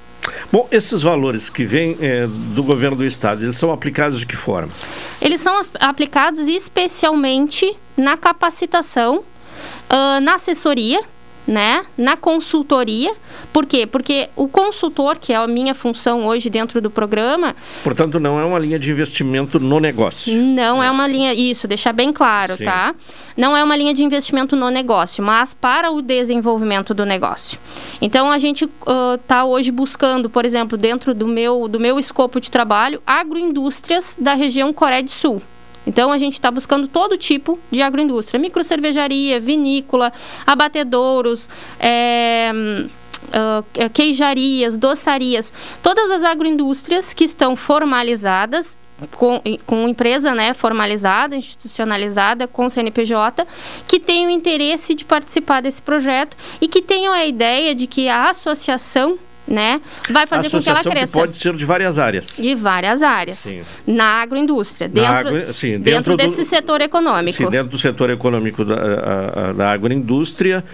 [0.53, 4.37] Bom, esses valores que vêm é, do governo do estado, eles são aplicados de que
[4.37, 4.73] forma?
[5.21, 11.01] Eles são aplicados especialmente na capacitação, uh, na assessoria,
[11.49, 13.15] né, na consultoria.
[13.55, 13.87] Por quê?
[13.87, 17.57] Porque o consultor, que é a minha função hoje dentro do programa.
[17.83, 20.37] Portanto, não é uma linha de investimento no negócio.
[20.37, 21.33] Não é, é uma linha.
[21.33, 22.65] Isso, deixar bem claro, Sim.
[22.65, 22.95] tá?
[23.35, 27.59] Não é uma linha de investimento no negócio, mas para o desenvolvimento do negócio.
[28.03, 28.69] Então, a gente
[29.17, 34.15] está uh, hoje buscando, por exemplo, dentro do meu, do meu escopo de trabalho, agroindústrias
[34.21, 35.41] da região Coreia do Sul.
[35.89, 40.13] Então a gente está buscando todo tipo de agroindústria, microcervejaria, vinícola,
[40.47, 41.49] abatedouros,
[41.81, 45.51] é, uh, queijarias, doçarias,
[45.83, 48.77] todas as agroindústrias que estão formalizadas
[49.13, 53.47] com, com empresa né, formalizada, institucionalizada, com CNPJ,
[53.87, 58.29] que tenham interesse de participar desse projeto e que tenham a ideia de que a
[58.29, 59.19] associação
[59.49, 59.81] né?
[60.11, 61.13] Vai fazer com que ela cresça.
[61.13, 62.37] Que pode ser de várias áreas.
[62.37, 63.39] De várias áreas.
[63.39, 63.63] Sim.
[63.87, 67.39] Na agroindústria, dentro, Na agro, sim, dentro, dentro do, desse setor econômico.
[67.39, 70.65] Sim, dentro do setor econômico da, a, a, da agroindústria,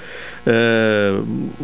[0.46, 1.14] é,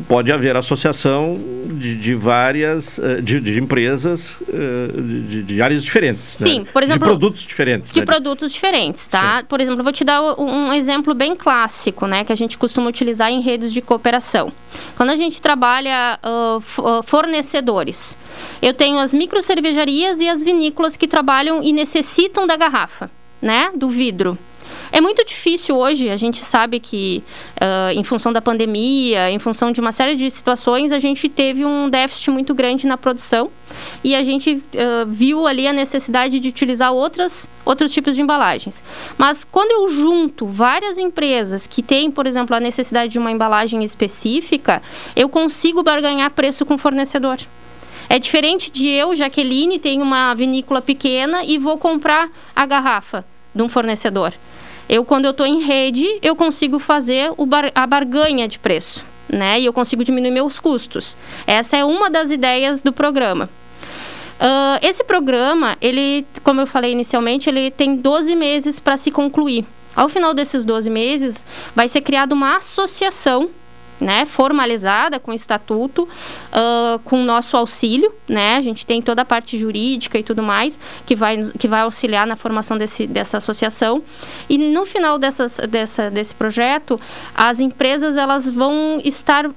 [0.09, 1.39] pode haver associação
[1.73, 6.29] de, de várias, eh, de, de empresas eh, de, de, áreas diferentes.
[6.29, 6.67] Sim, né?
[6.73, 7.01] por exemplo.
[7.01, 7.93] De produtos diferentes.
[7.93, 8.07] De né?
[8.07, 9.39] produtos diferentes, tá?
[9.39, 9.45] Sim.
[9.47, 12.25] Por exemplo, vou te dar um exemplo bem clássico, né?
[12.25, 14.53] Que a gente costuma utilizar em redes de cooperação.
[14.97, 18.17] Quando a gente trabalha uh, uh, fornecedores.
[18.61, 23.71] Eu tenho as microcervejarias e as vinícolas que trabalham e necessitam da garrafa, né?
[23.75, 24.39] Do vidro.
[24.93, 27.23] É muito difícil hoje, a gente sabe que
[27.57, 31.65] uh, em função da pandemia, em função de uma série de situações, a gente teve
[31.65, 33.51] um déficit muito grande na produção
[34.03, 38.83] e a gente uh, viu ali a necessidade de utilizar outras, outros tipos de embalagens.
[39.17, 43.85] Mas quando eu junto várias empresas que têm, por exemplo, a necessidade de uma embalagem
[43.85, 44.83] específica,
[45.15, 47.39] eu consigo barganhar preço com o fornecedor.
[48.09, 53.25] É diferente de eu, Jaqueline, tenho uma vinícola pequena e vou comprar a garrafa
[53.55, 54.35] de um fornecedor.
[54.93, 59.61] Eu, quando eu estou em rede, eu consigo fazer bar a barganha de preço, né?
[59.61, 61.17] E eu consigo diminuir meus custos.
[61.47, 63.49] Essa é uma das ideias do programa.
[64.41, 69.65] Uh, esse programa, ele, como eu falei inicialmente, ele tem 12 meses para se concluir.
[69.95, 73.49] Ao final desses 12 meses, vai ser criada uma associação
[74.01, 79.59] né, formalizada com estatuto, uh, com nosso auxílio, né, a gente tem toda a parte
[79.59, 84.03] jurídica e tudo mais que vai, que vai auxiliar na formação desse, dessa associação.
[84.49, 86.99] E no final dessas, dessa, desse projeto,
[87.35, 89.53] as empresas elas vão estar uh,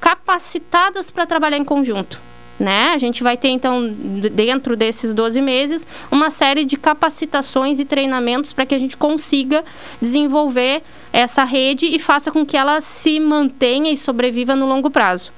[0.00, 2.33] capacitadas para trabalhar em conjunto.
[2.58, 2.92] Né?
[2.94, 3.92] A gente vai ter, então,
[4.32, 9.64] dentro desses 12 meses, uma série de capacitações e treinamentos para que a gente consiga
[10.00, 10.82] desenvolver
[11.12, 15.32] essa rede e faça com que ela se mantenha e sobreviva no longo prazo.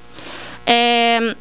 [0.66, 1.34] É,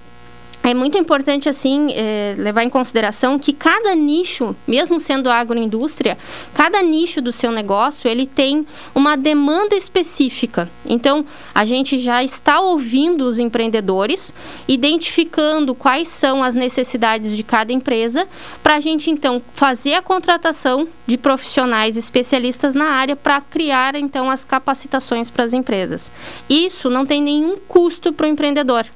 [0.70, 6.18] é muito importante assim é, levar em consideração que cada nicho, mesmo sendo agroindústria,
[6.56, 10.68] cada nicho do seu negócio ele tem uma demanda específica.
[10.84, 14.34] Então a gente já está ouvindo os empreendedores,
[14.68, 18.28] identificando quais são as necessidades de cada empresa,
[18.64, 24.32] para a gente então fazer a contratação de profissionais especialistas na área para criar então
[24.32, 26.12] as capacitações para as empresas.
[26.50, 28.88] Isso não tem nenhum custo para o empreendedor.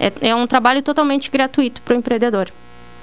[0.00, 2.50] É, é um trabalho totalmente gratuito para o empreendedor.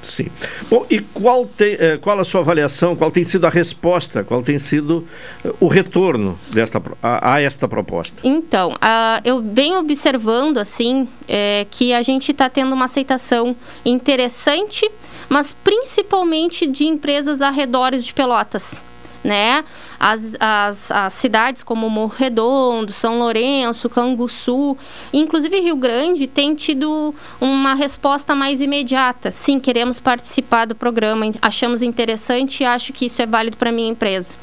[0.03, 0.27] Sim.
[0.69, 4.41] Bom, e qual, tem, eh, qual a sua avaliação, qual tem sido a resposta, qual
[4.41, 5.07] tem sido
[5.43, 8.21] eh, o retorno desta, a, a esta proposta?
[8.23, 14.89] Então, uh, eu venho observando, assim, é, que a gente está tendo uma aceitação interessante,
[15.27, 18.79] mas principalmente de empresas arredores de Pelotas
[19.27, 19.65] né?
[19.99, 24.77] As, as, as cidades como Morro Redondo, São Lourenço, Canguçu,
[25.11, 29.29] inclusive Rio Grande, tem tido uma resposta mais imediata.
[29.29, 33.89] Sim, queremos participar do programa, achamos interessante e acho que isso é válido para minha
[33.89, 34.35] empresa.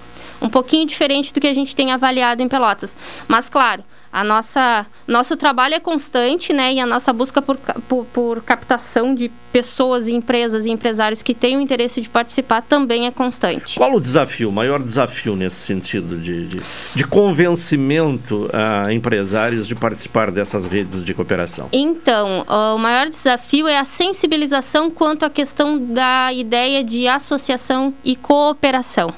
[0.42, 2.94] Um pouquinho diferente do que a gente tem avaliado em Pelotas.
[3.26, 3.82] Mas, claro,
[4.14, 6.74] a nossa nosso trabalho é constante, né?
[6.74, 7.56] E a nossa busca por,
[7.88, 13.08] por, por, captação de pessoas, empresas e empresários que têm o interesse de participar também
[13.08, 13.76] é constante.
[13.76, 16.60] Qual o desafio, o maior desafio nesse sentido de, de,
[16.94, 21.68] de convencimento a empresários de participar dessas redes de cooperação?
[21.72, 28.14] Então, o maior desafio é a sensibilização quanto à questão da ideia de associação e
[28.14, 29.10] cooperação,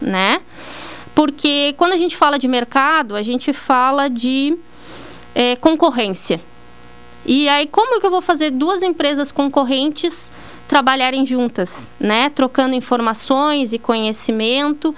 [0.00, 0.40] né?
[1.14, 4.56] Porque quando a gente fala de mercado, a gente fala de
[5.34, 6.40] é, concorrência.
[7.26, 10.32] E aí, como que eu vou fazer duas empresas concorrentes
[10.66, 12.30] trabalharem juntas, né?
[12.30, 14.94] Trocando informações e conhecimento.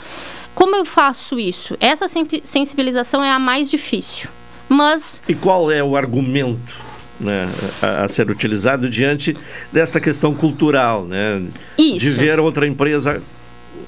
[0.54, 1.76] Como eu faço isso?
[1.80, 2.06] Essa
[2.44, 4.28] sensibilização é a mais difícil.
[4.68, 5.22] Mas.
[5.26, 6.74] E qual é o argumento
[7.18, 7.48] né,
[7.80, 9.36] a, a, ser utilizado diante
[9.72, 11.42] desta questão cultural, né?
[11.78, 12.00] Isso.
[12.00, 13.22] De ver outra empresa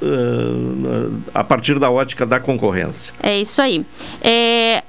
[0.02, 3.12] uh, a partir da ótica da concorrência.
[3.22, 3.84] É isso aí.
[4.22, 4.82] É,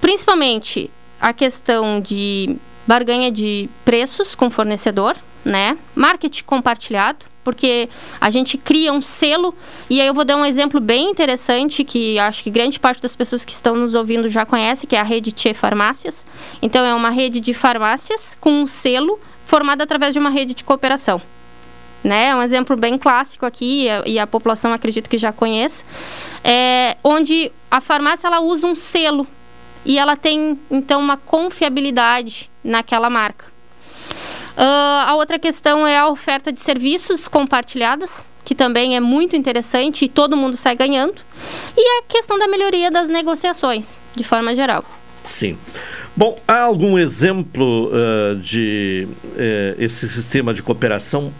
[0.00, 0.90] principalmente
[1.20, 2.56] a questão de
[2.86, 5.78] barganha de preços com fornecedor, né?
[5.94, 7.88] Marketing compartilhado, porque
[8.20, 9.54] a gente cria um selo
[9.88, 13.16] e aí eu vou dar um exemplo bem interessante que acho que grande parte das
[13.16, 16.26] pessoas que estão nos ouvindo já conhece, que é a rede Tchê Farmácias.
[16.60, 20.64] Então é uma rede de farmácias com um selo formada através de uma rede de
[20.64, 21.20] cooperação
[22.02, 22.28] né?
[22.28, 25.84] É um exemplo bem clássico aqui e a, e a população acredito que já conhece,
[26.42, 29.26] é, onde a farmácia ela usa um selo
[29.84, 33.46] e ela tem então uma confiabilidade naquela marca.
[34.56, 40.04] Uh, a outra questão é a oferta de serviços compartilhadas, que também é muito interessante
[40.04, 41.22] e todo mundo sai ganhando.
[41.76, 44.84] E a questão da melhoria das negociações, de forma geral.
[45.24, 45.56] Sim.
[46.16, 51.32] Bom, há algum exemplo uh, de uh, esse sistema de cooperação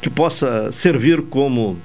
[0.00, 1.76] que possa servir como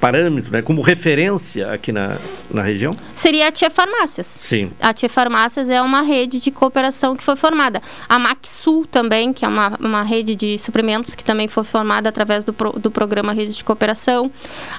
[0.00, 2.16] parâmetro, né, como referência aqui na,
[2.50, 2.96] na região?
[3.14, 4.40] Seria a Tia Farmácias.
[4.42, 4.72] Sim.
[4.80, 7.82] A Tia Farmácias é uma rede de cooperação que foi formada.
[8.08, 12.44] A Maxul também, que é uma, uma rede de suprimentos que também foi formada através
[12.44, 14.30] do, pro, do programa Rede de Cooperação.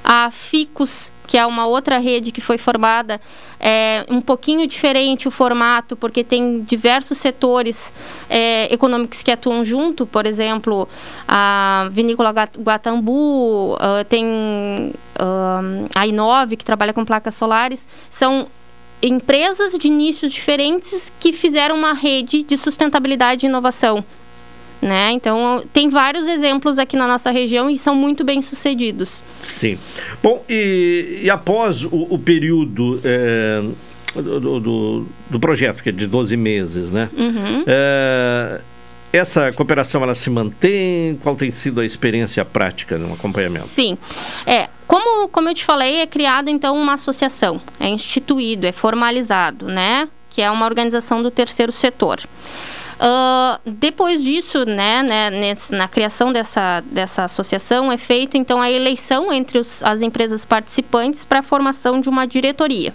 [0.04, 3.22] A Ficus, que é uma outra rede que foi formada,
[3.58, 7.94] é um pouquinho diferente o formato, porque tem diversos setores
[8.30, 10.90] é, econômicos que atuam junto, por exemplo,
[11.26, 18.48] a Vinícola Guatambu, uh, tem uh, a Inove, que trabalha com placas solares, são
[19.02, 24.04] empresas de nichos diferentes que fizeram uma rede de sustentabilidade e inovação.
[24.82, 25.12] Né?
[25.12, 29.24] Então, tem vários exemplos aqui na nossa região e são muito bem sucedidos.
[29.44, 29.78] Sim.
[30.24, 33.62] Bom, e, e após o, o período é,
[34.16, 37.10] do, do, do, projeto, que é de 12 meses, né?
[37.16, 37.64] Uhum.
[37.68, 38.62] É,
[39.14, 41.16] essa cooperação ela se mantém?
[41.22, 43.66] Qual tem sido a experiência prática no acompanhamento?
[43.66, 43.98] Sim.
[44.46, 49.68] É, como, como eu te falei, é criada então uma associação, é instituído, é formalizado,
[49.68, 50.08] né?
[50.30, 52.22] Que é uma organização do terceiro setor.
[53.02, 58.70] Uh, depois disso, né, né nesse, na criação dessa, dessa associação, é feita então a
[58.70, 62.94] eleição entre os, as empresas participantes para a formação de uma diretoria.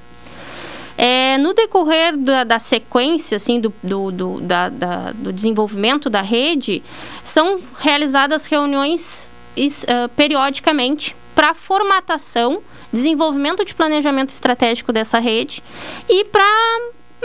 [0.96, 6.22] É, no decorrer da, da, sequência, assim, do, do, do, da, da, do desenvolvimento da
[6.22, 6.84] rede,
[7.24, 9.28] são realizadas reuniões
[9.58, 15.62] uh, periodicamente para formatação, desenvolvimento de planejamento estratégico dessa rede
[16.08, 16.44] e para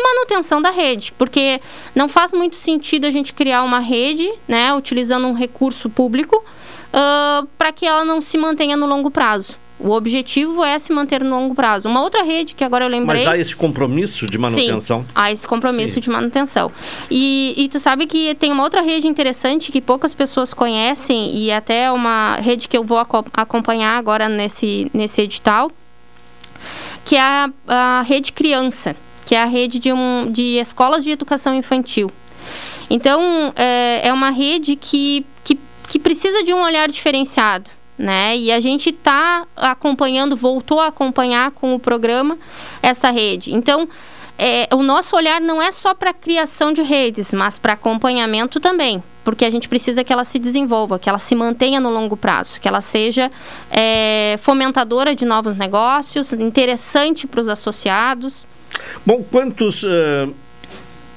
[0.01, 1.59] manutenção da rede, porque
[1.95, 7.47] não faz muito sentido a gente criar uma rede, né, utilizando um recurso público, uh,
[7.57, 9.59] para que ela não se mantenha no longo prazo.
[9.83, 11.89] O objetivo é se manter no longo prazo.
[11.89, 13.23] Uma outra rede que agora eu lembrei.
[13.23, 15.01] Mas há esse compromisso de manutenção?
[15.01, 15.99] Sim, há esse compromisso Sim.
[16.01, 16.71] de manutenção.
[17.09, 21.51] E, e tu sabe que tem uma outra rede interessante que poucas pessoas conhecem e
[21.51, 22.99] até uma rede que eu vou
[23.33, 25.71] acompanhar agora nesse, nesse edital,
[27.03, 28.95] que é a, a rede criança,
[29.31, 32.11] que é a rede de, um, de escolas de educação infantil.
[32.89, 35.57] Então, é, é uma rede que, que,
[35.87, 38.35] que precisa de um olhar diferenciado né?
[38.35, 42.37] E a gente está acompanhando, voltou a acompanhar com o programa
[42.81, 43.53] essa rede.
[43.53, 43.87] Então,
[44.37, 49.03] é, o nosso olhar não é só para criação de redes, mas para acompanhamento também,
[49.23, 52.59] porque a gente precisa que ela se desenvolva, que ela se mantenha no longo prazo,
[52.59, 53.29] que ela seja
[53.69, 58.47] é, fomentadora de novos negócios, interessante para os associados.
[59.05, 60.33] Bom, quantos uh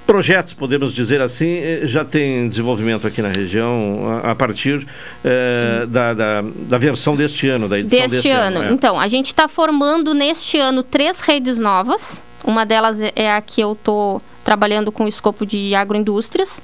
[0.07, 4.87] projetos, podemos dizer assim, eh, já tem desenvolvimento aqui na região a, partir
[5.25, 8.59] eh, da, da, da, versão deste ano, da edição deste, deste ano.
[8.59, 8.73] ano é.
[8.73, 12.21] Então, a gente está formando neste ano três redes novas.
[12.45, 16.59] Uma delas é, é a que eu estou trabalhando com o escopo de agroindústrias.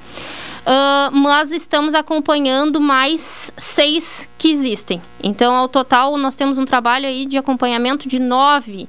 [0.61, 5.01] Uh, mas estamos acompanhando mais seis que existem.
[5.23, 8.87] Então, ao total, nós temos um trabalho aí de acompanhamento de nove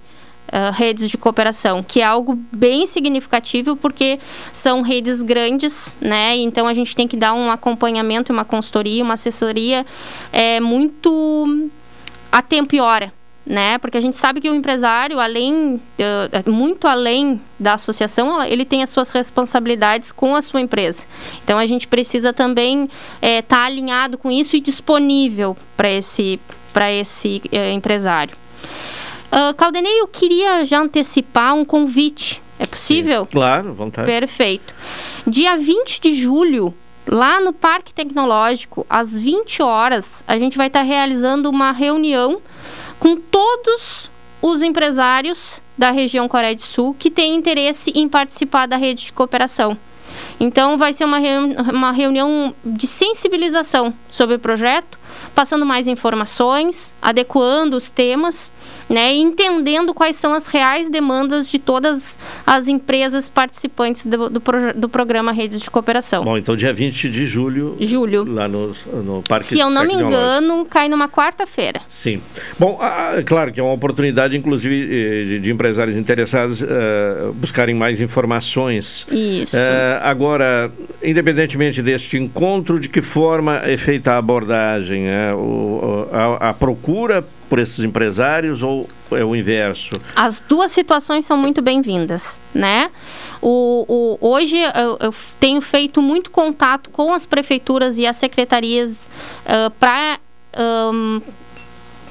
[0.52, 4.20] uh, redes de cooperação, que é algo bem significativo porque
[4.52, 6.36] são redes grandes, né?
[6.38, 9.86] Então a gente tem que dar um acompanhamento, uma consultoria, uma assessoria
[10.32, 11.70] é, muito
[12.32, 13.14] a tempo e hora.
[13.44, 13.80] Né?
[13.80, 18.84] Porque a gente sabe que o empresário, além, uh, muito além da associação, ele tem
[18.84, 21.08] as suas responsabilidades com a sua empresa.
[21.44, 26.40] Então a gente precisa também estar é, tá alinhado com isso e disponível para esse,
[27.00, 28.38] esse uh, empresário.
[29.32, 32.42] Uh, Caldenei, eu queria já antecipar um convite.
[32.60, 33.22] É possível?
[33.22, 34.06] Sim, claro, vontade.
[34.06, 34.76] Perfeito.
[35.26, 36.74] Dia 20 de julho,
[37.08, 42.42] lá no Parque Tecnológico, às 20 horas, a gente vai estar realizando uma reunião
[43.00, 44.12] com todos
[44.42, 49.14] os empresários da região Coreia do Sul que têm interesse em participar da rede de
[49.14, 49.78] cooperação.
[50.44, 54.98] Então, vai ser uma, reuni uma reunião de sensibilização sobre o projeto,
[55.36, 58.52] passando mais informações, adequando os temas
[58.92, 64.42] né, entendendo quais são as reais demandas de todas as empresas participantes do, do,
[64.76, 66.26] do, programa Redes de Cooperação.
[66.26, 67.78] Bom, então dia 20 de julho.
[67.80, 68.26] Julho.
[68.28, 71.82] Lá no, no Parque Se eu não me engano, cai numa quarta-feira.
[71.88, 72.22] Sim.
[72.60, 72.80] Bom,
[73.18, 78.02] é claro que é uma oportunidade, inclusive, eh, de, de empresários interessados uh, buscarem mais
[78.02, 79.08] informações.
[79.10, 79.56] Isso.
[79.56, 80.31] Uh, agora,
[81.04, 85.04] independentemente deste encontro, de que forma é feita a abordagem?
[85.04, 85.34] Né?
[85.34, 89.90] O, a, a procura por esses empresários ou é o inverso?
[90.16, 92.90] As duas situações são muito bem-vindas, né?
[93.42, 93.86] O,
[94.22, 99.10] o, hoje eu, eu, tenho feito muito contato com as prefeituras e as secretarias
[99.46, 100.20] uh, para
[100.94, 101.22] um,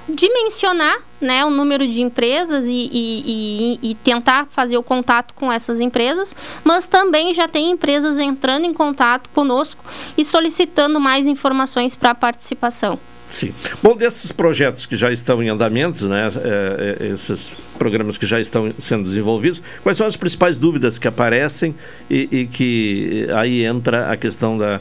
[0.09, 5.53] dimensionar né, o número de empresas e, e, e, e, tentar fazer o contato com
[5.53, 9.85] essas empresas, mas também já tem empresas entrando em contato conosco
[10.17, 12.99] e solicitando mais informações para participação.
[13.31, 13.55] Sim.
[13.81, 18.41] Bom, desses projetos que já estão em andamento, né, é, é, esses programas que já
[18.41, 19.63] estão sendo desenvolvidos.
[19.83, 21.75] Quais são as principais dúvidas que aparecem
[22.11, 24.81] e, e que aí entra a questão da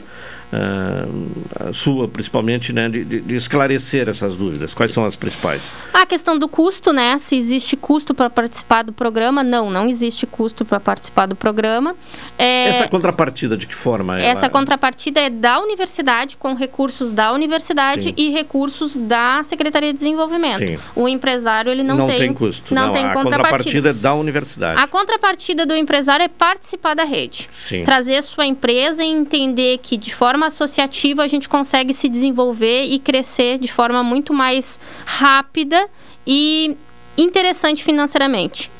[0.52, 4.74] uh, sua, principalmente, né, de, de, esclarecer essas dúvidas.
[4.74, 5.72] Quais são as principais?
[5.92, 7.18] A questão do custo, né?
[7.18, 9.42] Se existe custo para participar do programa?
[9.42, 11.94] Não, não existe custo para participar do programa.
[12.38, 12.68] É...
[12.68, 14.18] Essa contrapartida de que forma?
[14.18, 14.28] Ela...
[14.28, 18.14] Essa contrapartida é da universidade, com recursos da universidade Sim.
[18.16, 20.58] e recursos da Secretaria de Desenvolvimento.
[20.58, 20.78] Sim.
[20.94, 22.74] O empresário ele não, não tem, tem custo.
[22.74, 23.42] Não, não tem a contrapartida.
[23.42, 24.80] contrapartida é da universidade.
[24.80, 27.48] A contrapartida do empresário é participar da rede.
[27.52, 27.84] Sim.
[27.84, 32.98] Trazer sua empresa e entender que de forma associativa a gente consegue se desenvolver e
[32.98, 35.88] crescer de forma muito mais rápida
[36.26, 36.76] e
[37.16, 38.70] interessante financeiramente.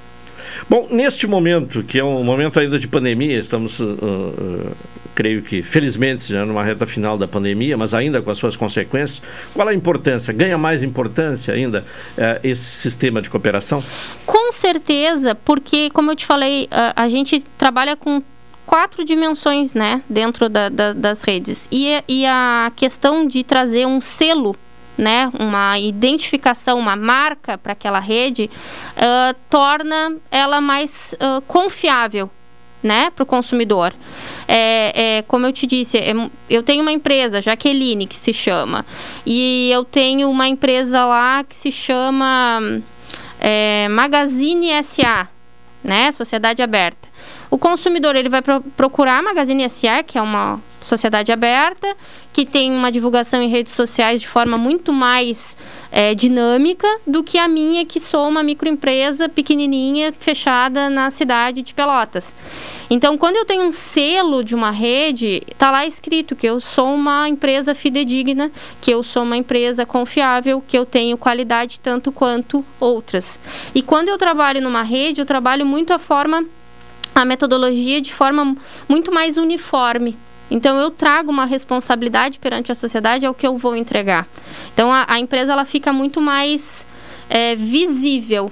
[0.68, 4.76] Bom, neste momento, que é um momento ainda de pandemia, estamos, uh, uh,
[5.14, 9.22] creio que, felizmente, já numa reta final da pandemia, mas ainda com as suas consequências,
[9.54, 10.32] qual a importância?
[10.32, 11.84] Ganha mais importância ainda
[12.16, 13.82] uh, esse sistema de cooperação?
[14.24, 18.22] Com certeza, porque, como eu te falei, a gente trabalha com
[18.70, 21.68] quatro dimensões né, dentro da, da, das redes.
[21.72, 24.54] E, e a questão de trazer um selo
[24.96, 28.48] né, uma identificação, uma marca para aquela rede,
[28.96, 32.30] uh, torna ela mais uh, confiável
[32.80, 33.92] né, para o consumidor.
[34.46, 36.12] É, é, como eu te disse, é,
[36.48, 38.86] eu tenho uma empresa, Jaqueline, que se chama,
[39.26, 42.80] e eu tenho uma empresa lá que se chama
[43.40, 45.28] é, Magazine SA,
[45.82, 47.08] né, Sociedade Aberta.
[47.50, 51.96] O consumidor ele vai pro procurar a Magazine SA, que é uma sociedade aberta,
[52.32, 55.56] que tem uma divulgação em redes sociais de forma muito mais
[55.90, 61.74] é, dinâmica do que a minha, que sou uma microempresa pequenininha, fechada na cidade de
[61.74, 62.34] Pelotas.
[62.88, 66.94] Então, quando eu tenho um selo de uma rede, está lá escrito que eu sou
[66.94, 68.50] uma empresa fidedigna,
[68.80, 73.38] que eu sou uma empresa confiável, que eu tenho qualidade tanto quanto outras.
[73.74, 76.44] E quando eu trabalho numa rede, eu trabalho muito a forma
[77.14, 78.56] a metodologia de forma
[78.88, 80.16] muito mais uniforme.
[80.50, 84.26] Então eu trago uma responsabilidade perante a sociedade ao que eu vou entregar.
[84.74, 86.86] Então a, a empresa ela fica muito mais
[87.28, 88.50] é, visível,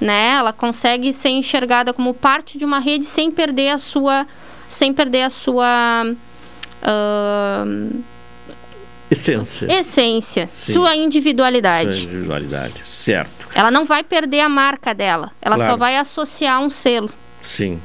[0.00, 0.32] né?
[0.32, 4.26] Ela consegue ser enxergada como parte de uma rede sem perder a sua,
[4.68, 6.04] sem perder a sua
[6.82, 8.02] uh,
[9.10, 10.72] essência, essência, Sim.
[10.74, 11.94] sua individualidade.
[11.94, 13.46] Sua individualidade, certo?
[13.54, 15.32] Ela não vai perder a marca dela.
[15.40, 15.72] Ela claro.
[15.72, 17.10] só vai associar um selo.
[17.42, 17.80] Sim.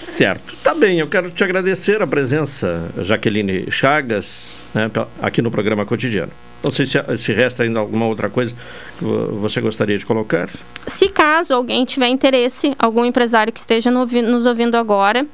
[0.00, 0.56] Certo.
[0.62, 4.90] Tá bem, eu quero te agradecer a presença, Jaqueline Chagas, né,
[5.20, 6.32] aqui no programa cotidiano.
[6.62, 8.54] Não sei se, se resta ainda alguma outra coisa
[8.98, 10.50] que você gostaria de colocar.
[10.86, 15.26] Se caso alguém tiver interesse, algum empresário que esteja no, nos ouvindo agora,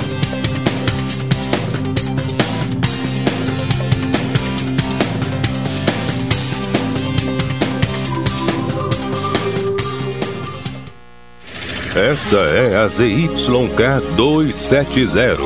[11.96, 15.38] Esta é a ZYK 270,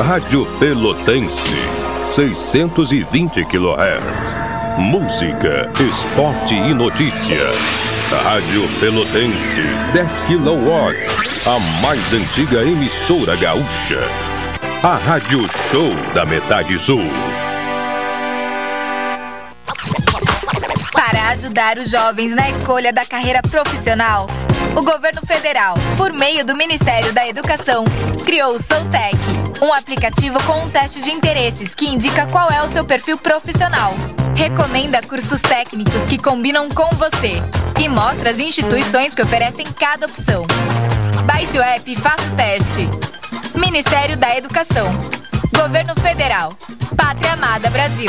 [0.00, 1.50] Rádio Pelotense,
[2.10, 4.38] 620 kHz.
[4.78, 7.91] Música, esporte e notícia.
[8.20, 9.62] Rádio Pelotense,
[9.94, 10.70] 10 kW,
[11.46, 14.00] a mais antiga emissora gaúcha.
[14.82, 15.40] A Rádio
[15.70, 17.00] Show da Metade Sul.
[20.92, 24.26] Para ajudar os jovens na escolha da carreira profissional,
[24.76, 27.84] o governo federal, por meio do Ministério da Educação,
[28.32, 29.18] criou o Soutec,
[29.60, 33.92] um aplicativo com um teste de interesses que indica qual é o seu perfil profissional.
[34.34, 37.32] Recomenda cursos técnicos que combinam com você
[37.78, 40.46] e mostra as instituições que oferecem cada opção.
[41.26, 42.88] Baixe o app e faça o teste.
[43.54, 44.88] Ministério da Educação.
[45.54, 46.56] Governo Federal.
[46.96, 48.08] Pátria Amada Brasil.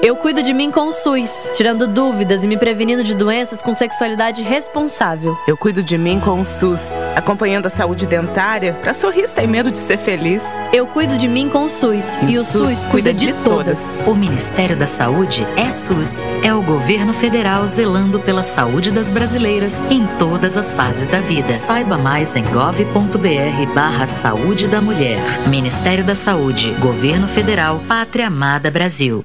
[0.00, 3.74] Eu cuido de mim com o SUS, tirando dúvidas e me prevenindo de doenças com
[3.74, 5.36] sexualidade responsável.
[5.46, 9.72] Eu cuido de mim com o SUS, acompanhando a saúde dentária para sorrir sem medo
[9.72, 10.46] de ser feliz.
[10.72, 13.32] Eu cuido de mim com o SUS e, e o SUS, SUS cuida de, de
[13.42, 14.06] todas.
[14.06, 16.22] O Ministério da Saúde é SUS.
[16.44, 21.52] É o governo federal zelando pela saúde das brasileiras em todas as fases da vida.
[21.52, 25.18] Saiba mais em gov.br barra saúde da mulher.
[25.48, 29.24] Ministério da Saúde, Governo Federal, Pátria Amada Brasil.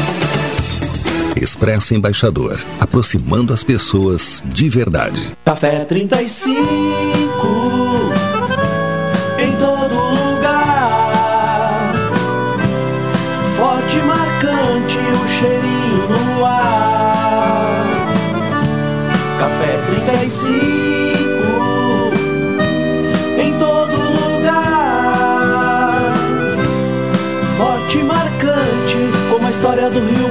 [1.35, 5.31] Expresso Embaixador, aproximando as pessoas de verdade.
[5.45, 6.51] Café 35
[9.39, 11.93] em todo lugar.
[13.57, 17.85] Forte, marcante, o cheirinho no ar.
[19.39, 20.61] Café 35
[23.39, 24.53] em todo lugar.
[27.57, 28.97] Forte, marcante,
[29.31, 30.29] como a história do Rio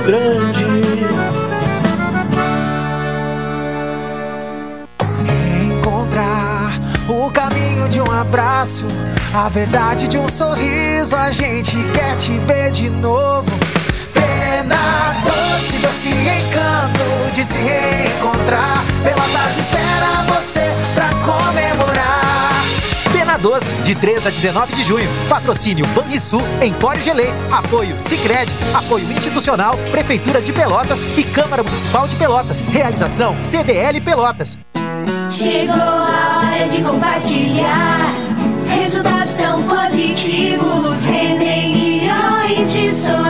[9.35, 11.17] a verdade de um sorriso.
[11.17, 13.51] A gente quer te ver de novo.
[14.15, 18.85] Pena doce, doce encanto de se reencontrar.
[19.03, 20.61] Pelotas espera você
[20.95, 22.65] pra comemorar.
[23.13, 25.09] Pena Doce, de 3 a 19 de junho.
[25.29, 27.29] Patrocínio Banrisul, Empório Gelê.
[27.51, 32.61] Apoio Sicredi, apoio institucional, Prefeitura de Pelotas e Câmara Municipal de Pelotas.
[32.61, 34.57] Realização CDL Pelotas.
[35.29, 38.30] Chegou a hora de compartilhar.
[40.11, 43.30] Positivos rendem milhões de sorrisos.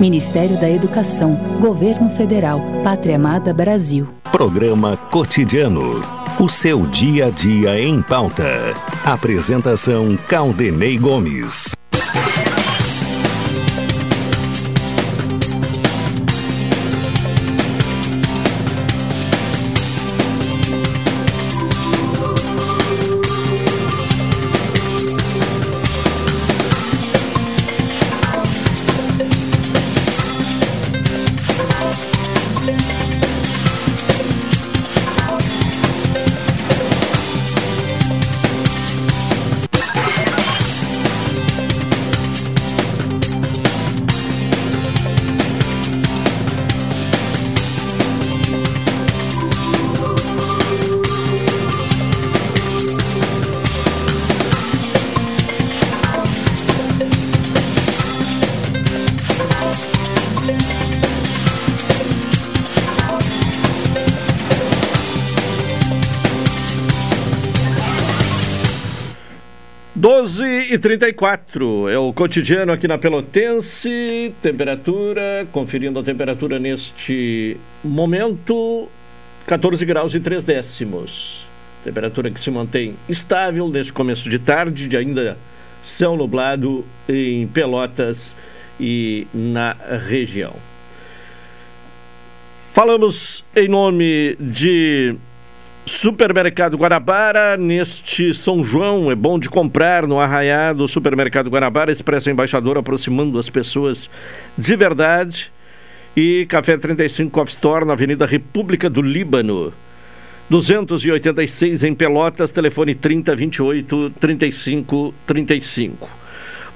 [0.00, 4.08] Ministério da Educação, Governo Federal, Pátria Amada Brasil.
[4.30, 6.00] Programa Cotidiano.
[6.38, 8.74] O seu dia a dia em pauta.
[9.04, 11.74] Apresentação Caldenei Gomes.
[70.70, 74.34] E 34 é o cotidiano aqui na Pelotense.
[74.42, 78.86] Temperatura, conferindo a temperatura neste momento,
[79.46, 81.46] 14 graus e 3 décimos.
[81.82, 85.38] Temperatura que se mantém estável neste começo de tarde, de ainda
[85.82, 88.36] céu nublado em Pelotas
[88.78, 89.74] e na
[90.06, 90.54] região.
[92.72, 95.16] Falamos em nome de
[95.88, 102.28] Supermercado Guarabara, neste São João, é bom de comprar no Arraiá do Supermercado Guarabara, Expresso
[102.28, 104.10] Embaixador, aproximando as pessoas
[104.56, 105.50] de verdade.
[106.14, 109.72] E Café 35 Coffee Store, na Avenida República do Líbano,
[110.50, 116.08] 286 em Pelotas, telefone 3028 35 35.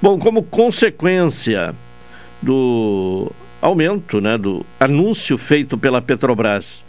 [0.01, 1.75] Bom, como consequência
[2.41, 6.83] do aumento, né, do anúncio feito pela Petrobras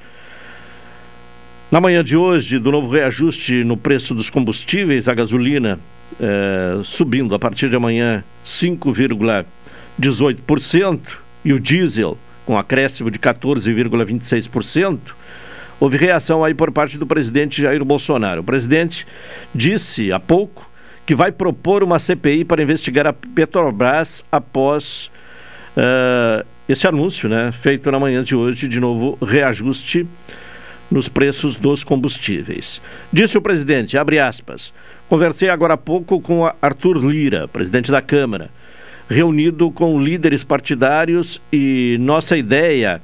[1.75, 5.81] na manhã de hoje, do novo reajuste no preço dos combustíveis, a gasolina
[6.21, 11.01] é, subindo a partir de amanhã 5,18%
[11.45, 12.17] e o diesel
[12.47, 15.01] com acréscimo de 14,26%,
[15.81, 18.43] houve reação aí por parte do presidente Jair Bolsonaro.
[18.43, 19.05] O presidente
[19.53, 20.71] disse há pouco
[21.05, 25.11] que vai propor uma CPI para investigar a Petrobras após
[25.77, 30.07] uh, esse anúncio, né, feito na manhã de hoje, de novo reajuste
[30.91, 32.81] nos preços dos combustíveis.
[33.13, 34.73] Disse o presidente, abre aspas,
[35.09, 38.51] conversei agora há pouco com Arthur Lira, presidente da Câmara,
[39.09, 43.01] reunido com líderes partidários e nossa ideia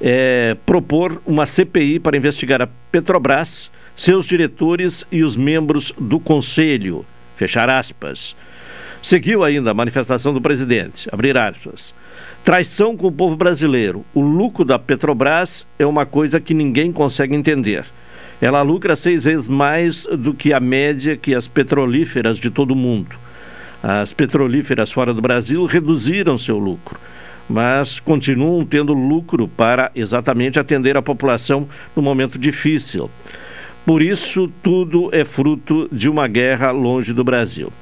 [0.00, 7.04] é propor uma CPI para investigar a Petrobras, seus diretores e os membros do conselho.
[7.36, 8.36] Fechar aspas.
[9.02, 11.94] Seguiu ainda a manifestação do presidente, abrir aspas.
[12.46, 14.04] Traição com o povo brasileiro.
[14.14, 17.84] O lucro da Petrobras é uma coisa que ninguém consegue entender.
[18.40, 22.76] Ela lucra seis vezes mais do que a média que as petrolíferas de todo o
[22.76, 23.16] mundo.
[23.82, 27.00] As petrolíferas fora do Brasil reduziram seu lucro,
[27.50, 31.66] mas continuam tendo lucro para exatamente atender a população
[31.96, 33.10] no momento difícil.
[33.84, 37.72] Por isso, tudo é fruto de uma guerra longe do Brasil.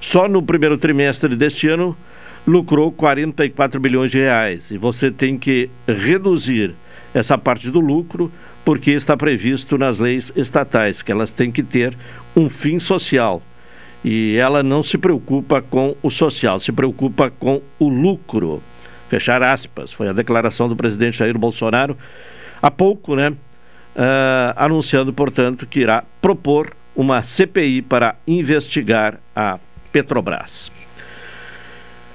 [0.00, 1.94] Só no primeiro trimestre deste ano,
[2.46, 6.74] lucrou 44 bilhões de reais e você tem que reduzir
[7.12, 8.32] essa parte do lucro
[8.64, 11.96] porque está previsto nas leis estatais que elas têm que ter
[12.36, 13.42] um fim social
[14.04, 18.62] e ela não se preocupa com o social, se preocupa com o lucro.
[19.08, 21.96] Fechar aspas, foi a declaração do presidente Jair Bolsonaro
[22.62, 23.30] há pouco, né?
[23.30, 29.58] Uh, anunciando, portanto, que irá propor uma CPI para investigar a
[29.92, 30.70] Petrobras.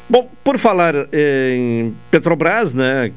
[0.08, 3.12] Bom, por falar eh, em Petrobras, né,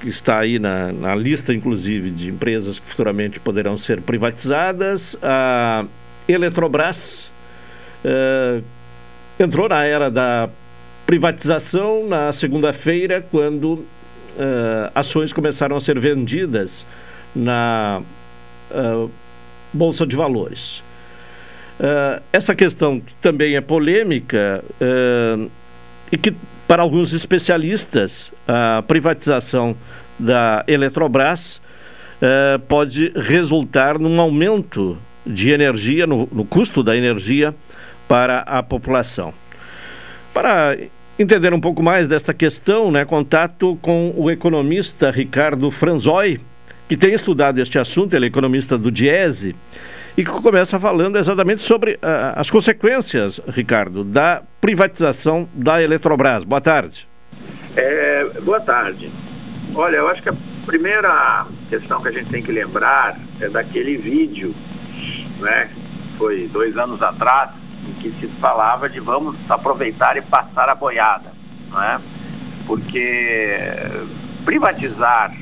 [0.00, 5.84] que está aí na, na, lista, inclusive, de empresas que futuramente poderão ser privatizadas, a
[6.26, 7.30] Eletrobras
[8.02, 8.62] eh,
[9.38, 10.48] entrou na era da
[11.04, 13.84] privatização na segunda-feira, quando
[14.38, 16.86] eh, ações começaram a ser vendidas
[17.36, 18.00] na
[19.72, 20.82] Bolsa de Valores.
[22.32, 24.62] essa questão também é polêmica
[26.10, 26.34] e que,
[26.66, 29.76] para alguns especialistas, a privatização
[30.18, 31.60] da Eletrobras
[32.20, 37.54] eh, pode resultar num aumento de energia, no, no custo da energia
[38.08, 39.32] para a população.
[40.34, 40.76] Para
[41.18, 46.40] entender um pouco mais desta questão, né, contato com o economista Ricardo Franzoi,
[46.88, 49.54] que tem estudado este assunto, ele é economista do Diese,
[50.18, 56.42] e que começa falando exatamente sobre uh, as consequências, Ricardo, da privatização da Eletrobras.
[56.42, 57.06] Boa tarde.
[57.76, 59.12] É, boa tarde.
[59.72, 60.34] Olha, eu acho que a
[60.66, 64.52] primeira questão que a gente tem que lembrar é daquele vídeo,
[65.38, 65.70] né?
[66.18, 67.50] Foi dois anos atrás,
[67.88, 71.30] em que se falava de vamos aproveitar e passar a boiada,
[71.70, 72.00] né?
[72.66, 73.56] Porque
[74.44, 75.32] privatizar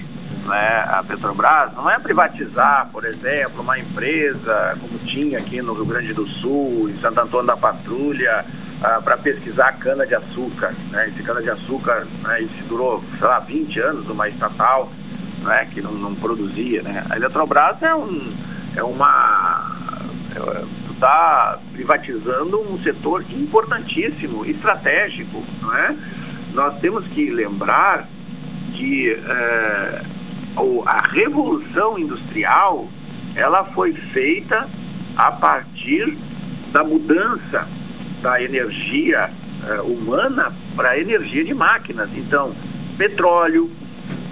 [0.47, 5.85] né, a Petrobras não é privatizar, por exemplo, uma empresa como tinha aqui no Rio
[5.85, 8.45] Grande do Sul, em Santo Antônio da Patrulha,
[8.83, 10.75] ah, para pesquisar cana-de-açúcar.
[10.91, 11.09] Né?
[11.09, 14.91] Esse cana-de-açúcar né, isso durou, sei lá, 20 anos numa estatal
[15.43, 16.83] né, que não, não produzia.
[16.83, 17.05] Né?
[17.11, 18.33] A Eletrobras é, um,
[18.77, 19.73] é uma.
[20.35, 25.45] É, está privatizando um setor importantíssimo, estratégico.
[25.61, 25.95] Não é?
[26.55, 28.09] Nós temos que lembrar
[28.73, 29.13] que.
[29.13, 30.03] Eh,
[30.87, 32.89] a revolução industrial
[33.35, 34.69] ela foi feita
[35.17, 36.17] a partir
[36.73, 37.69] da mudança
[38.23, 39.31] da energia
[39.63, 42.11] uh, humana para energia de máquinas.
[42.17, 42.55] Então,
[42.97, 43.71] petróleo,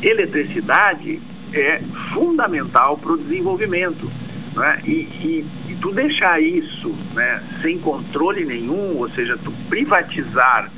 [0.02, 1.20] eletricidade
[1.52, 1.80] é
[2.12, 4.10] fundamental para o desenvolvimento.
[4.54, 4.80] né?
[4.84, 10.70] E, e, e tu deixar isso né, sem controle nenhum, ou seja, tu privatizar,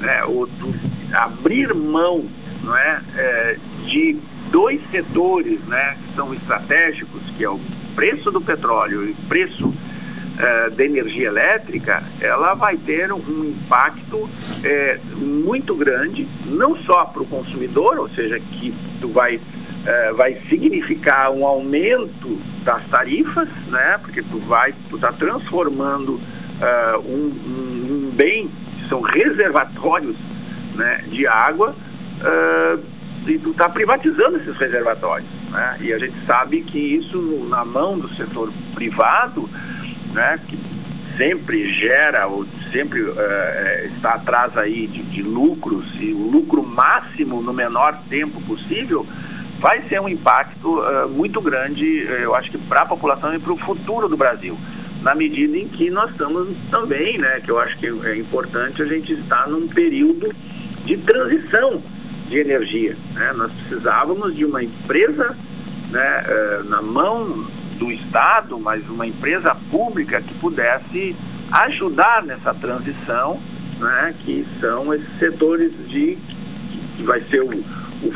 [0.00, 0.74] né, ou tu
[1.12, 2.26] abrir mão
[2.62, 4.18] não é, é, de
[4.50, 7.60] dois setores né, que são estratégicos, que é o
[7.94, 9.72] preço do petróleo e o preço
[10.40, 14.30] eh, da energia elétrica, ela vai ter um impacto
[14.62, 19.40] eh, muito grande, não só para o consumidor, ou seja, que tu vai,
[19.84, 23.98] eh, vai significar um aumento das tarifas, né?
[24.00, 26.20] Porque tu vai, tu está transformando
[27.04, 30.16] um, um, um, bem, que são reservatórios
[30.76, 31.74] né, de água,
[33.28, 35.28] e está privatizando esses reservatórios.
[35.50, 35.76] Né?
[35.80, 39.48] E a gente sabe que isso na mão do setor privado
[40.12, 40.58] né, que
[41.16, 43.16] sempre gera ou sempre uh,
[43.94, 49.04] está atrás aí de, de, lucros e o lucro máximo no menor tempo possível,
[49.58, 53.52] vai ser um impacto uh, muito grande, eu acho que para a população e para
[53.52, 54.56] o futuro do Brasil.
[55.02, 58.86] Na medida em que nós estamos também, né, que eu acho que é importante a
[58.86, 60.32] gente estar num período
[60.84, 61.82] de transição
[62.28, 62.96] de energia.
[63.14, 63.32] Né?
[63.36, 65.36] Nós precisávamos de uma empresa
[65.90, 67.46] né, uh, na mão
[67.78, 71.14] do Estado, mas uma empresa pública que pudesse
[71.50, 73.40] ajudar nessa transição,
[73.78, 76.18] né, que são esses setores de
[76.96, 77.64] que vai ser o,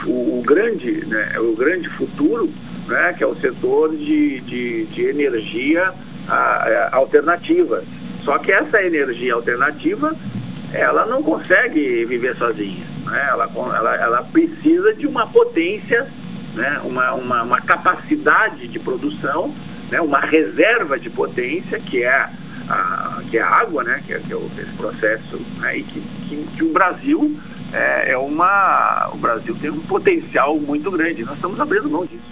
[0.07, 2.51] o, o grande, né, o grande futuro,
[2.89, 5.93] né, que é o setor de, de, de energia
[6.29, 7.85] a, a, alternativa.
[8.25, 10.15] Só que essa energia alternativa,
[10.73, 12.85] ela não consegue viver sozinha.
[13.05, 13.27] Né?
[13.29, 16.09] Ela, ela, ela precisa de uma potência
[16.55, 19.55] né, uma, uma, uma capacidade de produção,
[19.91, 22.11] né, uma reserva de potência, que é
[22.69, 25.83] a, que é a água, né, que é, que é o, esse processo, né, e
[25.83, 27.37] que, que, que, o Brasil
[27.73, 29.11] é, é uma.
[29.13, 31.25] O Brasil tem um potencial muito grande.
[31.25, 32.23] Nós estamos abrindo mão disso.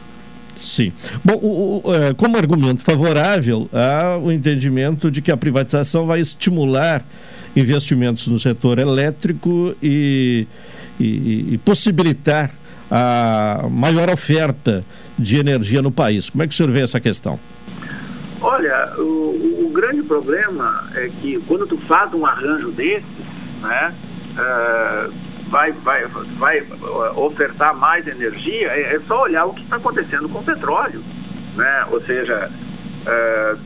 [0.57, 0.93] Sim.
[1.25, 6.21] Bom, o, o, é, como argumento favorável, há o entendimento de que a privatização vai
[6.21, 7.03] estimular
[7.55, 10.47] investimentos no setor elétrico e,
[10.99, 12.51] e, e possibilitar
[12.91, 14.85] a maior oferta
[15.19, 16.29] de energia no país.
[16.29, 17.39] Como é que o senhor vê essa questão?
[18.41, 23.05] Olha, o, o grande problema é que quando tu faz um arranjo desses,
[23.61, 23.95] né,
[24.33, 25.13] uh,
[25.49, 26.07] vai, vai,
[26.39, 26.67] vai
[27.17, 31.03] ofertar mais energia, é, é só olhar o que está acontecendo com o petróleo.
[31.55, 31.85] Né?
[31.91, 32.51] Ou seja,
[33.07, 33.59] uh,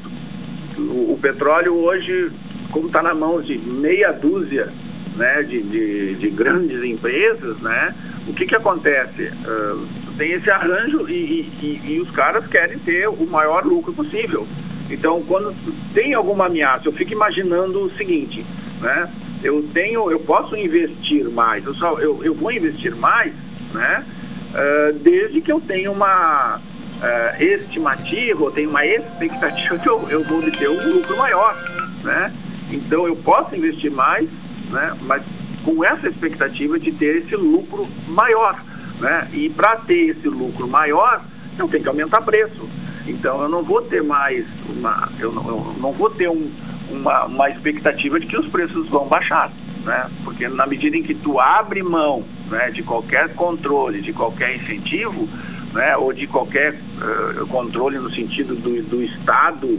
[0.80, 2.32] o, o, petróleo hoje,
[2.74, 4.68] como está na mão de meia dúzia
[5.14, 7.94] né, de, de, de grandes empresas, né,
[8.26, 9.30] o que, que acontece?
[9.46, 9.86] Uh,
[10.18, 14.44] tem esse arranjo e, e, e, os caras querem ter o maior lucro possível.
[14.90, 15.54] Então, quando
[15.92, 18.44] tem alguma ameaça, eu fico imaginando o seguinte,
[18.80, 19.08] né?
[19.42, 23.32] Eu tenho, eu posso investir mais, eu, só, eu, eu vou investir mais,
[23.72, 24.04] né?
[24.50, 30.24] Uh, desde que eu tenha uma uh, estimativa, ou tenha uma expectativa que eu, eu
[30.24, 31.56] vou obter um lucro maior,
[32.02, 32.32] né?
[32.70, 34.28] Então, eu posso investir mais,
[34.70, 34.96] né?
[35.02, 35.22] Mas
[35.64, 38.62] com essa expectativa de ter esse lucro maior.
[39.00, 39.28] Né?
[39.32, 41.24] E para ter esse lucro maior,
[41.58, 42.68] eu tenho que aumentar preço.
[43.06, 46.50] Então eu não vou ter mais uma, eu não, eu não vou ter um,
[46.90, 49.50] uma, uma expectativa de que os preços vão baixar.
[49.84, 50.06] Né?
[50.22, 55.28] Porque na medida em que tu abre mão né, de qualquer controle, de qualquer incentivo,
[55.72, 59.78] né, ou de qualquer uh, controle no sentido do, do Estado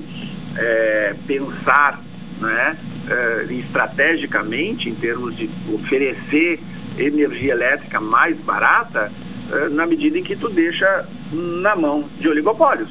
[0.58, 2.00] é, pensar
[2.40, 2.78] né,
[3.08, 6.60] uh, estrategicamente, em termos de oferecer
[6.98, 9.12] energia elétrica mais barata,
[9.50, 12.90] uh, na medida em que tu deixa na mão de oligopólios.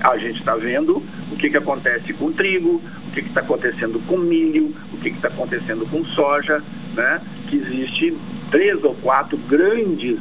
[0.00, 4.18] A gente está vendo o que, que acontece com trigo, o que está acontecendo com
[4.18, 6.62] milho, o que está acontecendo com soja,
[6.94, 7.20] né?
[7.48, 8.16] que existe
[8.50, 10.18] três ou quatro grandes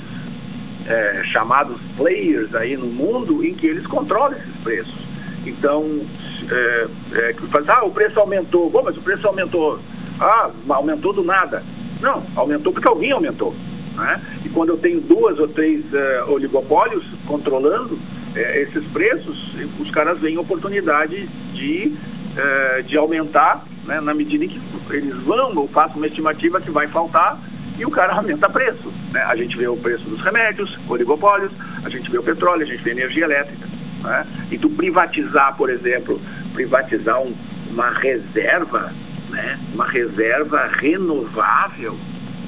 [0.87, 5.10] é, chamados players aí no mundo em que eles controlam esses preços.
[5.45, 6.01] Então,
[6.49, 8.69] é, é, faz, ah, o preço aumentou.
[8.69, 9.79] Bom, mas o preço aumentou.
[10.19, 11.63] Ah, aumentou do nada.
[11.99, 13.55] Não, aumentou porque alguém aumentou.
[13.95, 14.21] Né?
[14.45, 17.97] E quando eu tenho duas ou três é, oligopólios controlando
[18.35, 21.93] é, esses preços, os caras veem oportunidade de,
[22.37, 26.71] é, de aumentar né, na medida em que eles vão ou façam uma estimativa que
[26.71, 27.39] vai faltar
[27.77, 28.91] e o cara aumenta preço.
[29.11, 29.21] Né?
[29.23, 31.51] A gente vê o preço dos remédios, oligopólios,
[31.83, 33.67] a gente vê o petróleo, a gente vê energia elétrica.
[34.01, 34.25] Né?
[34.51, 36.19] E tu privatizar, por exemplo,
[36.53, 37.33] privatizar um,
[37.69, 38.91] uma reserva,
[39.29, 39.59] né?
[39.73, 41.97] uma reserva renovável,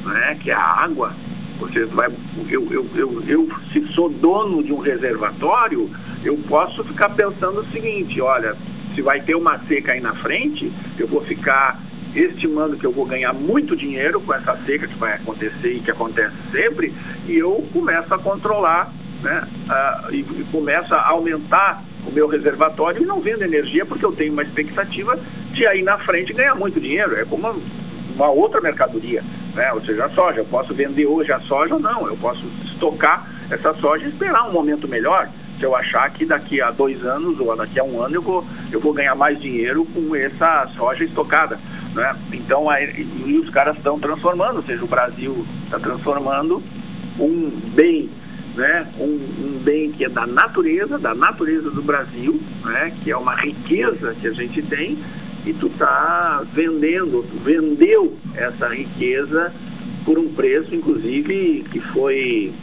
[0.05, 0.37] né?
[0.41, 1.13] que é a água.
[1.59, 2.09] Você vai,
[2.49, 5.89] eu, eu, eu, eu, se sou dono de um reservatório,
[6.23, 8.55] eu posso ficar pensando o seguinte, olha,
[8.93, 11.79] se vai ter uma seca aí na frente, eu vou ficar
[12.15, 15.91] estimando que eu vou ganhar muito dinheiro com essa seca que vai acontecer e que
[15.91, 16.93] acontece sempre,
[17.27, 18.91] e eu começo a controlar
[19.23, 19.47] né,
[20.11, 24.33] e, e começa a aumentar o meu reservatório e não vendo energia porque eu tenho
[24.33, 25.17] uma expectativa
[25.51, 27.15] de aí na frente ganhar muito dinheiro.
[27.15, 27.59] É como uma,
[28.15, 29.23] uma outra mercadoria,
[29.55, 29.71] né?
[29.73, 30.41] Ou seja, a soja.
[30.41, 32.07] Eu posso vender hoje a soja ou não.
[32.07, 35.29] Eu posso estocar essa soja e esperar um momento melhor.
[35.57, 38.45] Se eu achar que daqui a dois anos ou daqui a um ano eu vou,
[38.71, 41.57] eu vou ganhar mais dinheiro com essa soja estocada.
[41.93, 42.15] Né?
[42.33, 46.61] Então, aí, e os caras estão transformando, ou seja, o Brasil está transformando
[47.19, 48.09] um bem
[48.55, 53.17] né, um, um, bem que é da natureza, da natureza do Brasil, né, que é
[53.17, 54.97] uma riqueza que a gente tem,
[55.45, 59.51] e tu está vendendo, tu vendeu essa riqueza
[60.05, 62.53] por um preço, inclusive, que foi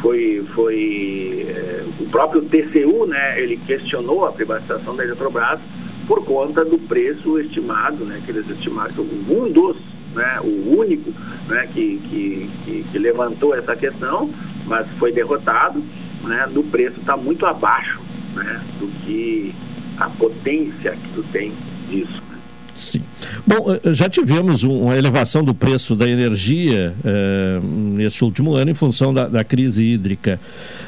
[0.00, 5.58] foi, foi é, o próprio TCU, né, ele questionou a privatização da Eletrobras
[6.06, 9.76] por conta do preço estimado, né, que eles estimaram que um dos,
[10.14, 11.12] né, o único,
[11.48, 14.30] né, que, que, que, que levantou essa questão
[14.66, 15.82] mas foi derrotado,
[16.24, 18.00] né, do preço está muito abaixo
[18.34, 19.54] né, do que
[19.98, 21.52] a potência que tu tem
[21.88, 22.22] disso.
[22.30, 22.38] Né.
[22.74, 23.02] Sim.
[23.46, 28.74] Bom, eh, já tivemos uma elevação do preço da energia eh, nesse último ano em
[28.74, 30.38] função da, da crise hídrica.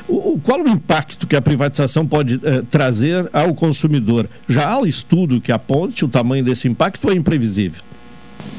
[0.06, 4.28] O, qual o impacto que a privatização pode eh, trazer ao consumidor?
[4.46, 7.82] Já há um estudo que aponte o tamanho desse impacto ou é imprevisível?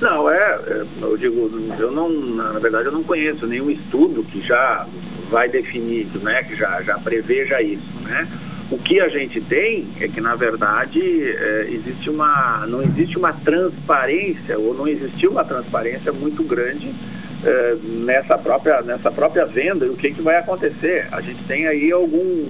[0.02, 4.42] Não, é, é, eu digo, eu não, na verdade eu não conheço nenhum estudo que
[4.42, 4.88] já
[5.30, 8.28] vai definir, né, que já, já preveja isso, né?
[8.72, 13.34] O que a gente tem é que, na verdade, é, existe uma, não existe uma
[13.34, 16.94] transparência, ou não existiu uma transparência muito grande
[17.44, 21.08] é, nessa, própria, nessa própria venda e o que, que vai acontecer.
[21.12, 22.46] A gente tem aí algum,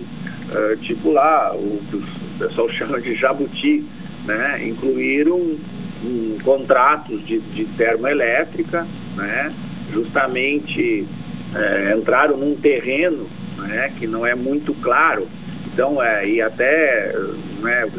[0.54, 2.04] é, tipo lá, o que o
[2.38, 3.86] pessoal chama de jabuti,
[4.26, 4.60] né?
[4.68, 5.56] Incluíram
[6.04, 8.86] um, contratos de, de termoelétrica,
[9.16, 9.54] né?
[9.92, 11.06] justamente
[11.56, 13.28] é, entraram num terreno
[13.58, 15.28] né, que não é muito claro.
[15.72, 17.14] Então, é, e até
[17.62, 17.90] né,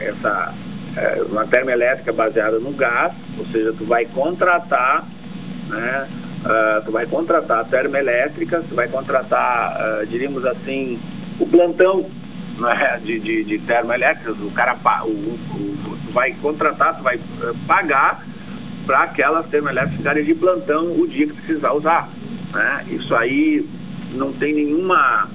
[0.00, 0.54] essa
[0.96, 5.06] é, uma termoelétrica baseada no gás, ou seja, tu vai contratar,
[5.68, 6.08] né,
[6.44, 10.98] uh, tu vai contratar termoelétricas, tu vai contratar, uh, diríamos assim,
[11.38, 12.06] o plantão
[12.58, 17.54] né, de, de, de termoelétricas, o cara o, o, tu vai contratar, tu vai uh,
[17.66, 18.24] pagar
[18.86, 22.08] para aquelas termoelétricas ficarem de plantão o dia que precisar usar.
[22.52, 22.84] Né?
[22.90, 23.66] Isso aí
[24.14, 25.28] não tem nenhuma,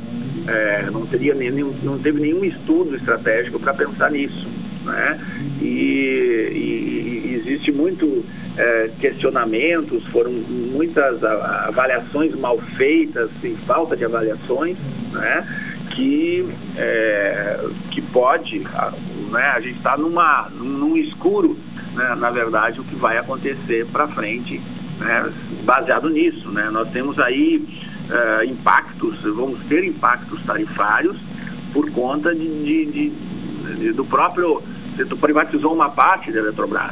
[0.48, 4.48] é, não, teria nenhum, não teve nenhum estudo estratégico para pensar nisso.
[4.84, 5.19] Né?
[5.61, 8.26] E, e, existe muito
[8.57, 14.77] é, questionamentos, foram muitas avaliações mal feitas, sem falta de avaliações,
[15.11, 15.48] né?
[15.91, 17.60] que, é,
[17.91, 19.44] que pode, né?
[19.56, 21.57] a gente está numa, num escuro,
[21.94, 22.15] né?
[22.15, 24.60] na verdade, o que vai acontecer para frente
[24.99, 25.32] né,
[25.64, 26.49] baseado nisso.
[26.49, 26.70] Né?
[26.70, 27.57] Nós temos aí
[28.10, 31.18] uh, impactos, vamos ter impactos tarifários
[31.72, 34.61] por conta de, de, de, de do próprio.
[34.98, 36.91] Tu privatizou uma parte da Eletrobras,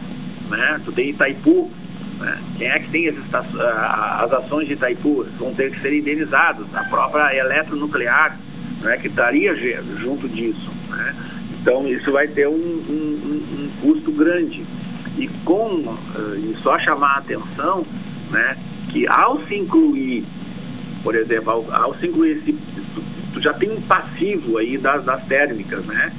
[0.50, 0.82] né?
[0.84, 1.72] Tu tem Itaipu,
[2.20, 2.38] né?
[2.58, 5.26] Quem é que tem as, as ações de Itaipu?
[5.38, 6.66] Vão ter que ser indenizados.
[6.74, 8.38] A própria eletronuclear,
[8.82, 8.98] né?
[8.98, 10.72] que estaria junto disso.
[10.90, 11.16] Né?
[11.62, 14.66] Então isso vai ter um, um, um custo grande.
[15.18, 17.86] E com eh, e só chamar a atenção
[18.32, 18.58] né,
[18.90, 20.26] que ao se incluir,
[21.04, 25.04] por exemplo, ao, ao se incluir esse, tu, tu, já tem um passivo aí das,
[25.04, 26.12] das térmicas, né?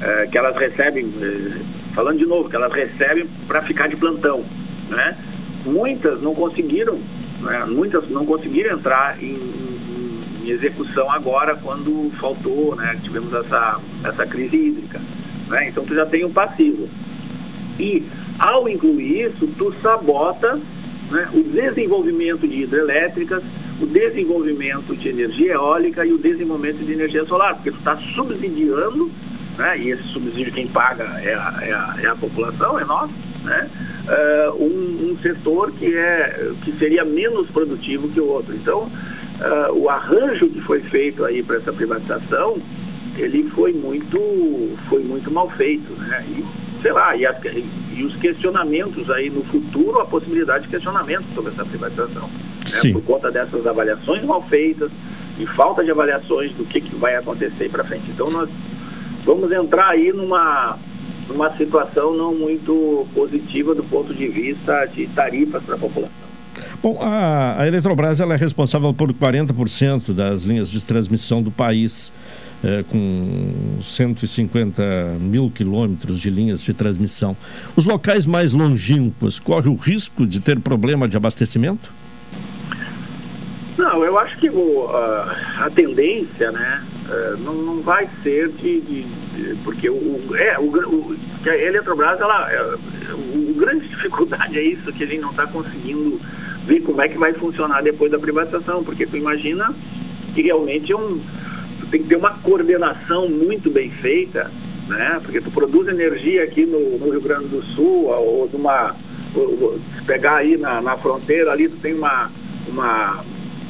[0.00, 1.60] É, que elas recebem, é,
[1.94, 4.44] falando de novo, que elas recebem para ficar de plantão,
[4.88, 5.16] né?
[5.64, 6.98] Muitas não conseguiram,
[7.40, 7.64] né?
[7.66, 12.98] muitas não conseguiram entrar em, em, em, execução agora quando faltou, né?
[13.02, 15.00] Tivemos essa, essa crise hídrica,
[15.48, 15.68] né?
[15.68, 16.88] Então tu já tem um passivo.
[17.78, 18.06] E
[18.40, 20.58] ao incluir isso, tu sabota
[21.10, 23.42] né, o desenvolvimento de hidrelétricas,
[23.78, 29.10] o desenvolvimento de energia eólica e o desenvolvimento de energia solar, porque tu está subsidiando,
[29.58, 33.10] né, e esse subsídio quem paga é a, é a, é a população, é nós,
[33.44, 33.68] né,
[34.08, 38.54] uh, um, um, setor que, é, que seria menos produtivo que o outro.
[38.54, 42.56] Então, uh, o arranjo que foi feito aí para essa privatização,
[43.18, 47.24] ele foi muito, foi muito mal feito, né, e, sei lá, e,
[47.94, 52.28] e os questionamentos aí no futuro, a possibilidade de questionamento sobre essa privatização.
[52.28, 52.92] Né?
[52.92, 54.90] Por conta dessas avaliações mal feitas
[55.38, 58.10] e falta de avaliações do que, que vai acontecer para frente.
[58.10, 58.48] Então nós
[59.24, 60.78] vamos entrar aí numa,
[61.28, 66.20] numa situação não muito positiva do ponto de vista de tarifas para a população.
[66.82, 72.12] Bom, a, a Eletrobras ela é responsável por 40% das linhas de transmissão do país
[72.62, 74.82] é, com 150
[75.20, 77.36] mil quilômetros de linhas de transmissão.
[77.76, 81.92] Os locais mais longínquos correm o risco de ter problema de abastecimento?
[83.78, 88.80] Não, eu acho que o, a, a, tendência né, uh, não, não vai ser de,
[88.82, 89.06] de,
[89.64, 91.16] porque o, é, o, o,
[91.46, 92.74] a Eletrobras, ela, é,
[93.14, 96.20] o, o grande dificuldade é isso, que a gente não está conseguindo
[96.66, 99.74] ver como é que vai funcionar depois da privatização, porque tu imagina
[100.34, 101.18] que realmente é um,
[101.90, 104.50] tem que ter uma coordenação muito bem feita,
[104.88, 105.20] né?
[105.22, 108.94] Porque tu produz energia aqui no, no Rio Grande do Sul, ou numa,
[109.96, 112.30] se pegar aí na, na fronteira ali, tu tem uma,
[112.68, 113.24] uma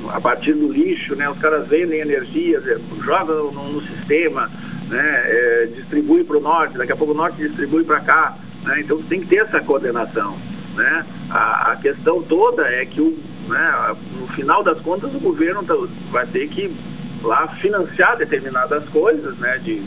[0.08, 1.28] a partir do lixo, né?
[1.28, 4.50] Os caras vendem energia, eh, jogam no, no sistema,
[4.88, 5.22] né?
[5.26, 8.80] eh, distribui para o norte, daqui a pouco o norte distribui para cá, né?
[8.80, 10.36] Então tem que ter essa coordenação,
[10.74, 11.04] né?
[11.30, 13.18] A, a questão toda é que o,
[13.48, 15.76] né, no final das contas o governo tá-
[16.10, 16.70] vai ter que
[17.22, 19.58] lá financiar determinadas coisas, né?
[19.58, 19.82] De,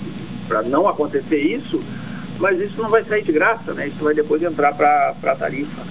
[0.48, 1.82] para não acontecer isso,
[2.40, 3.88] mas isso não vai sair de graça, né?
[3.88, 5.84] Isso vai depois entrar para a tarifa.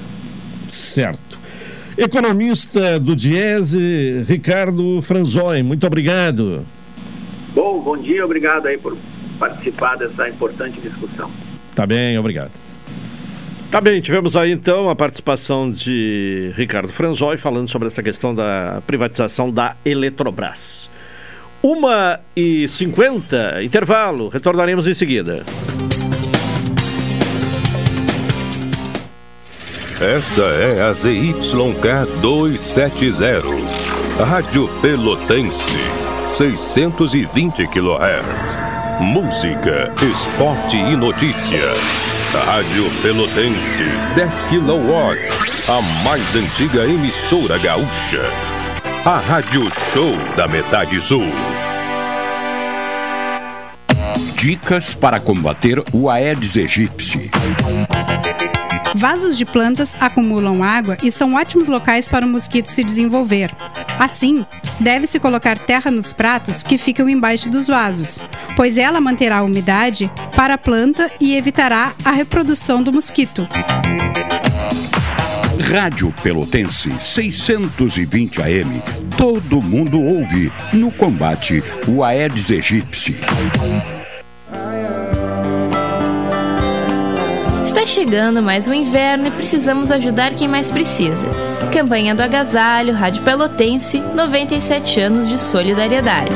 [0.71, 1.41] Certo.
[1.97, 6.65] Economista do Diese, Ricardo Franzoi, muito obrigado.
[7.55, 8.97] Bom, bom dia, obrigado aí por
[9.39, 11.31] participar dessa importante discussão.
[11.75, 12.51] Tá bem, obrigado.
[13.71, 18.83] Tá bem, tivemos aí então a participação de Ricardo Franzoi falando sobre essa questão da
[18.87, 20.91] privatização da Eletrobras.
[21.63, 25.45] Uma e cinquenta, intervalo, retornaremos em seguida.
[30.01, 33.43] Esta é a ZYK 270,
[34.25, 35.79] Rádio Pelotense,
[36.33, 38.61] 620 kHz.
[39.01, 41.75] Música, esporte e notícia.
[42.45, 43.85] Rádio Pelotense,
[44.17, 48.62] 10 kW, a mais antiga emissora gaúcha.
[49.05, 49.63] A Rádio
[49.93, 51.25] Show da Metade Sul.
[54.39, 57.29] Dicas para combater o Aedes aegypti.
[58.95, 63.51] Vasos de plantas acumulam água e são ótimos locais para o mosquito se desenvolver.
[63.99, 64.47] Assim,
[64.79, 68.23] deve-se colocar terra nos pratos que ficam embaixo dos vasos,
[68.55, 73.49] pois ela manterá a umidade para a planta e evitará a reprodução do mosquito.
[75.61, 78.83] Rádio Pelotense 620 AM.
[79.17, 83.15] Todo mundo ouve no combate o Aedes aegypti.
[87.65, 91.27] Está chegando mais um inverno e precisamos ajudar quem mais precisa.
[91.73, 96.35] Campanha do Agasalho, Rádio Pelotense, 97 anos de solidariedade.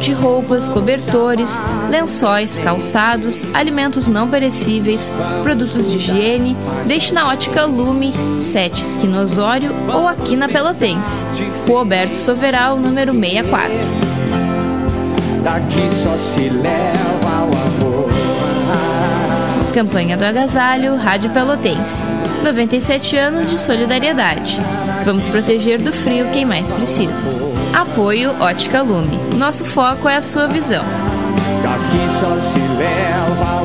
[0.00, 1.60] Junte roupas, cobertores,
[1.90, 5.12] lençóis, calçados, alimentos não perecíveis,
[5.42, 6.56] produtos de higiene,
[6.86, 11.22] deixe na ótica Lume, 7 Esquina Osório ou aqui na Pelotense.
[11.68, 13.70] Rua Alberto Soveral, número 64.
[15.44, 17.89] Daqui só se leva o amor.
[19.70, 22.04] Campanha do Agasalho, Rádio Pelotense.
[22.42, 24.58] 97 anos de solidariedade.
[25.04, 27.24] Vamos proteger do frio quem mais precisa.
[27.72, 29.18] Apoio Ótica Lume.
[29.36, 30.84] Nosso foco é a sua visão.
[31.62, 33.62] Daqui só se leva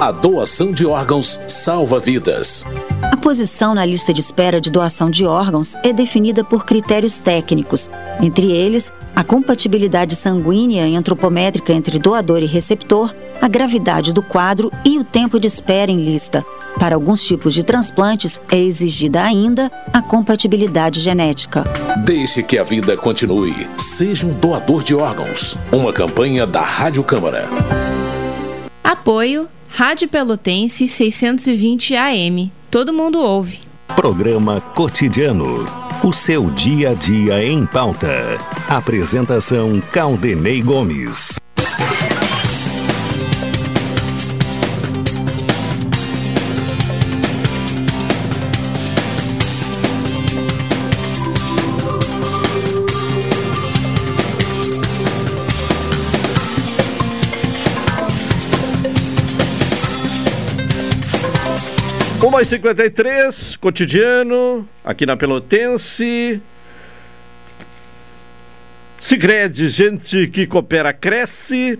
[0.00, 2.64] A doação de órgãos salva vidas.
[3.02, 7.90] A posição na lista de espera de doação de órgãos é definida por critérios técnicos,
[8.18, 14.72] entre eles a compatibilidade sanguínea e antropométrica entre doador e receptor, a gravidade do quadro
[14.86, 16.42] e o tempo de espera em lista.
[16.78, 21.62] Para alguns tipos de transplantes, é exigida ainda a compatibilidade genética.
[22.06, 23.66] Deixe que a vida continue.
[23.76, 25.58] Seja um doador de órgãos.
[25.70, 27.50] Uma campanha da Rádio Câmara.
[28.82, 32.52] Apoio Rádio Pelotense 620 AM.
[32.70, 33.60] Todo mundo ouve.
[33.94, 35.64] Programa Cotidiano.
[36.02, 38.36] O seu dia a dia em pauta.
[38.68, 41.38] Apresentação Caldenei Gomes.
[62.40, 66.40] Uma e 53 cotidiano, aqui na Pelotense.
[68.98, 71.78] Sicredi, gente que coopera, cresce.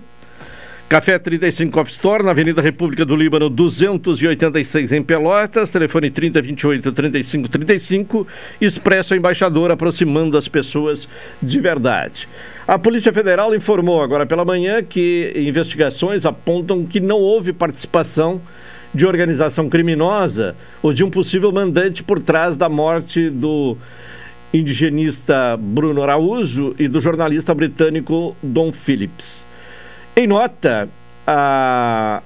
[0.87, 5.71] Café 35 Off Store, na Avenida República do Líbano, 286 em Pelotas.
[5.71, 8.27] Telefone 3028 35 35.
[8.61, 11.09] Expresso Embaixador, aproximando as pessoas
[11.41, 12.29] de verdade.
[12.67, 18.39] A Polícia Federal informou agora pela manhã que investigações apontam que não houve participação
[18.93, 23.77] de organização criminosa ou de um possível mandante por trás da morte do
[24.53, 29.45] indigenista Bruno Araújo e do jornalista britânico Don Phillips.
[30.15, 30.89] Em nota,
[31.25, 32.21] a,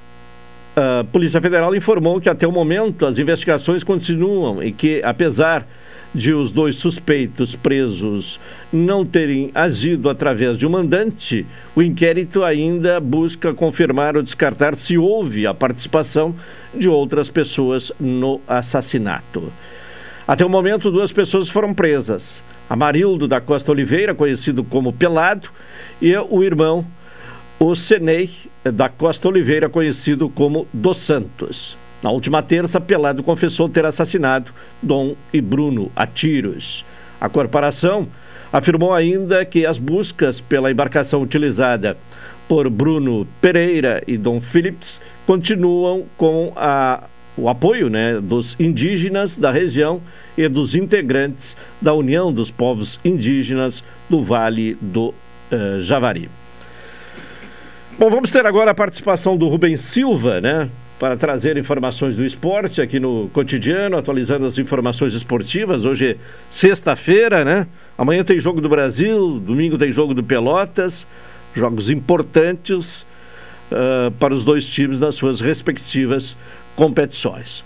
[0.75, 5.67] a Polícia Federal informou que até o momento as investigações continuam e que, apesar de
[6.33, 8.39] os dois suspeitos presos
[8.71, 14.97] não terem agido através de um mandante, o inquérito ainda busca confirmar ou descartar se
[14.97, 16.33] houve a participação
[16.73, 19.51] de outras pessoas no assassinato.
[20.27, 25.49] Até o momento, duas pessoas foram presas: Amarildo da Costa Oliveira, conhecido como Pelado,
[26.01, 26.85] e o irmão,
[27.59, 28.29] o Senei
[28.63, 31.77] da Costa Oliveira, conhecido como Dos Santos.
[32.05, 36.85] Na última terça, Pelado confessou ter assassinado Dom e Bruno a tiros.
[37.19, 38.07] A corporação
[38.53, 41.97] afirmou ainda que as buscas pela embarcação utilizada
[42.47, 47.05] por Bruno Pereira e Dom Phillips continuam com a,
[47.35, 49.99] o apoio né, dos indígenas da região
[50.37, 55.07] e dos integrantes da União dos Povos Indígenas do Vale do
[55.51, 56.29] uh, Javari.
[57.97, 60.69] Bom, vamos ter agora a participação do Rubens Silva, né?
[60.99, 65.83] Para trazer informações do esporte aqui no cotidiano, atualizando as informações esportivas.
[65.83, 66.15] Hoje é
[66.49, 67.67] sexta-feira, né?
[67.97, 71.05] Amanhã tem jogo do Brasil, domingo tem jogo do Pelotas,
[71.53, 73.05] jogos importantes
[73.71, 76.37] uh, para os dois times nas suas respectivas
[76.75, 77.63] competições.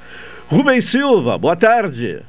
[0.48, 2.22] Rubens Silva, boa tarde.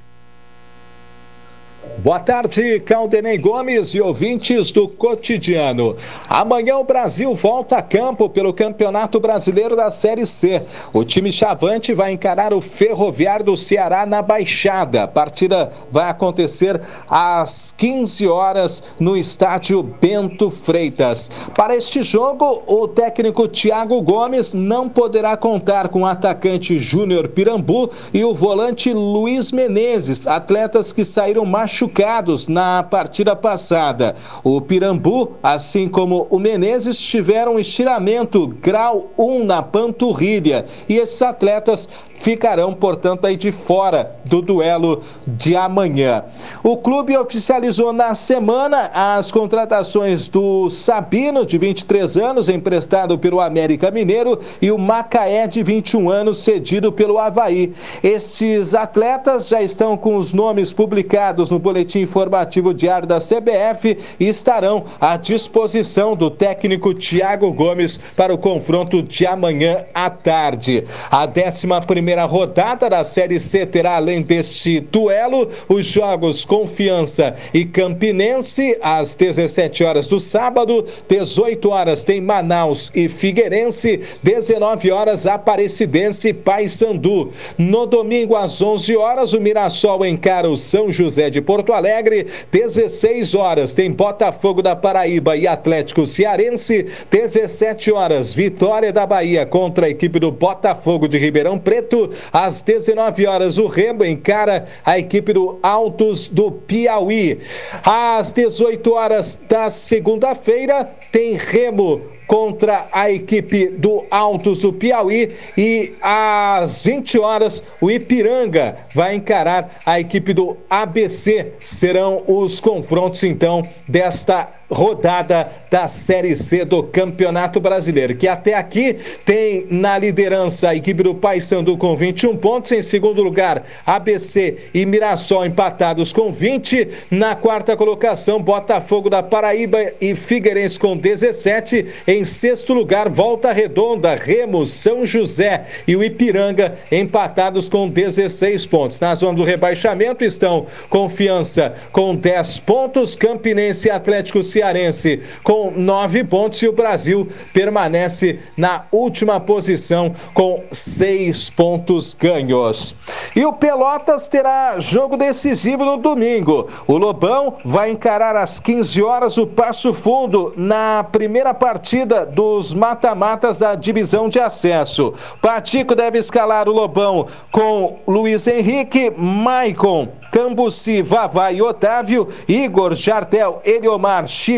[2.03, 5.97] Boa tarde, Caldenei Gomes e ouvintes do Cotidiano.
[6.29, 10.63] Amanhã o Brasil volta a campo pelo Campeonato Brasileiro da Série C.
[10.93, 15.05] O time chavante vai encarar o Ferroviário do Ceará na Baixada.
[15.05, 21.31] A partida vai acontecer às 15 horas no estádio Bento Freitas.
[21.55, 27.91] Para este jogo, o técnico Thiago Gomes não poderá contar com o atacante Júnior Pirambu
[28.13, 34.17] e o volante Luiz Menezes, atletas que saíram machucados machucados na partida passada.
[34.43, 41.89] O Pirambu, assim como o Menezes, tiveram estiramento grau 1 na panturrilha e esses atletas
[42.21, 46.25] ficarão, portanto, aí de fora do duelo de amanhã.
[46.63, 53.91] O clube oficializou na semana as contratações do Sabino, de 23 anos, emprestado pelo América
[53.91, 57.73] Mineiro, e o Macaé, de 21 anos, cedido pelo Havaí.
[58.03, 64.29] Estes atletas já estão com os nomes publicados no boletim informativo diário da CBF e
[64.29, 70.85] estarão à disposição do técnico Thiago Gomes para o confronto de amanhã à tarde.
[71.11, 77.35] A 11 primeira primeira rodada da Série C terá, além deste duelo, os jogos Confiança
[77.55, 85.27] e Campinense, às 17 horas do sábado, 18 horas tem Manaus e Figueirense, 19 horas
[85.27, 87.31] Aparecidense e Paysandu.
[87.57, 93.35] No domingo, às 11 horas, o Mirassol encara o São José de Porto Alegre, 16
[93.35, 93.75] horas.
[93.75, 98.33] Tem Botafogo da Paraíba e Atlético Cearense, 17 horas.
[98.33, 103.67] Vitória da Bahia contra a equipe do Botafogo de Ribeirão Preto, às 19 horas, o
[103.67, 107.41] Remo encara a equipe do Altos do Piauí.
[107.83, 112.01] Às 18 horas da segunda-feira, tem Remo
[112.31, 119.81] contra a equipe do Altos do Piauí e às 20 horas o Ipiranga vai encarar
[119.85, 121.55] a equipe do ABC.
[121.65, 128.97] Serão os confrontos então desta rodada da Série C do Campeonato Brasileiro, que até aqui
[129.25, 134.87] tem na liderança a equipe do Paysandu com 21 pontos, em segundo lugar ABC e
[134.87, 142.25] Mirassol empatados com 20, na quarta colocação Botafogo da Paraíba e Figueirense com 17, em
[142.25, 149.01] sexto lugar Volta Redonda, Remo, São José e o Ipiranga empatados com 16 pontos.
[149.01, 155.71] Na zona do rebaixamento estão Confiança com 10 pontos, Campinense e Atlético Ceará Cearense com
[155.71, 162.95] nove pontos e o Brasil permanece na última posição com seis pontos ganhos.
[163.35, 166.69] E o Pelotas terá jogo decisivo no domingo.
[166.87, 173.59] O Lobão vai encarar às 15 horas o Passo Fundo na primeira partida dos mata-matas
[173.59, 175.15] da divisão de acesso.
[175.41, 183.63] Patico deve escalar o Lobão com Luiz Henrique, Maicon, Cambuci, Vavá e Otávio, Igor, Jartel,
[183.65, 184.50] Eliomar, Chico,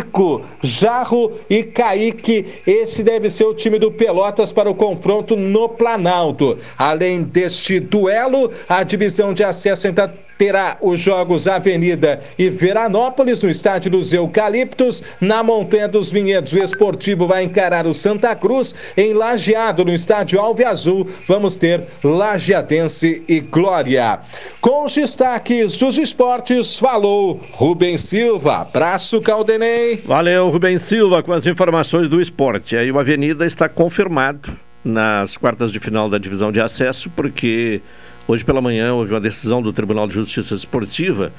[0.62, 2.46] Jarro e Kaique.
[2.66, 6.56] Esse deve ser o time do Pelotas para o confronto no Planalto.
[6.78, 10.12] Além deste duelo, a divisão de acesso ainda
[10.42, 15.00] terá os jogos Avenida e Veranópolis no estádio dos Eucaliptos.
[15.20, 18.74] Na Montanha dos Vinhedos, o Esportivo vai encarar o Santa Cruz.
[18.96, 24.18] Em Lajeado, no estádio Alve Azul, vamos ter Lajeadense e Glória.
[24.60, 28.62] Com os destaques dos esportes, falou Rubem Silva.
[28.62, 30.02] Abraço, Caldenei.
[30.04, 32.76] Valeu, Rubem Silva, com as informações do esporte.
[32.76, 34.52] Aí o Avenida está confirmado
[34.84, 37.80] nas quartas de final da divisão de acesso, porque
[38.26, 41.32] Hoje pela manhã houve uma decisão do Tribunal de Justiça Esportiva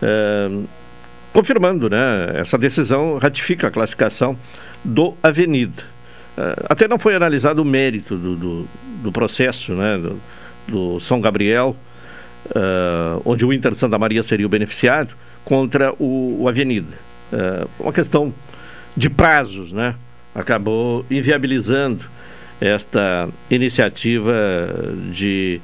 [0.00, 0.50] eh,
[1.32, 2.32] confirmando, né?
[2.34, 4.36] Essa decisão ratifica a classificação
[4.82, 5.84] do Avenida.
[6.36, 8.68] Eh, até não foi analisado o mérito do, do,
[9.02, 9.98] do processo, né?
[9.98, 10.20] Do,
[10.66, 11.76] do São Gabriel,
[12.54, 15.14] eh, onde o Inter Santa Maria seria o beneficiado,
[15.44, 17.12] contra o, o Avenida.
[17.80, 18.32] Uma questão
[18.94, 19.94] de prazos, né?
[20.34, 22.04] Acabou inviabilizando
[22.60, 24.32] esta iniciativa
[25.10, 25.60] de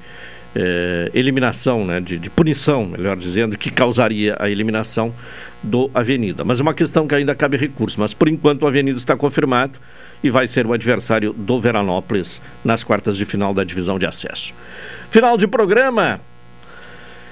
[0.60, 5.14] eh, eliminação, né, de, de, punição, melhor dizendo, que causaria a eliminação
[5.62, 6.43] do Avenida.
[6.43, 8.01] Mas é uma questão que ainda cabe recurso.
[8.01, 9.78] Mas por enquanto o Avenida está confirmado
[10.20, 14.52] e vai ser o adversário do Veranópolis nas quartas de final da divisão de acesso.
[15.12, 16.20] Final de programa.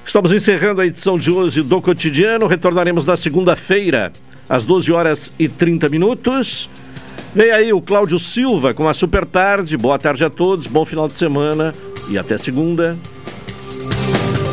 [0.05, 2.47] Estamos encerrando a edição de hoje do Cotidiano.
[2.47, 4.13] Retornaremos na segunda-feira,
[4.49, 6.71] às 12 horas e 30 minutos.
[7.35, 9.77] Vem aí o Cláudio Silva com a Super Tarde.
[9.77, 11.75] Boa tarde a todos, bom final de semana
[12.09, 12.97] e até segunda.
[14.07, 14.46] Thank you.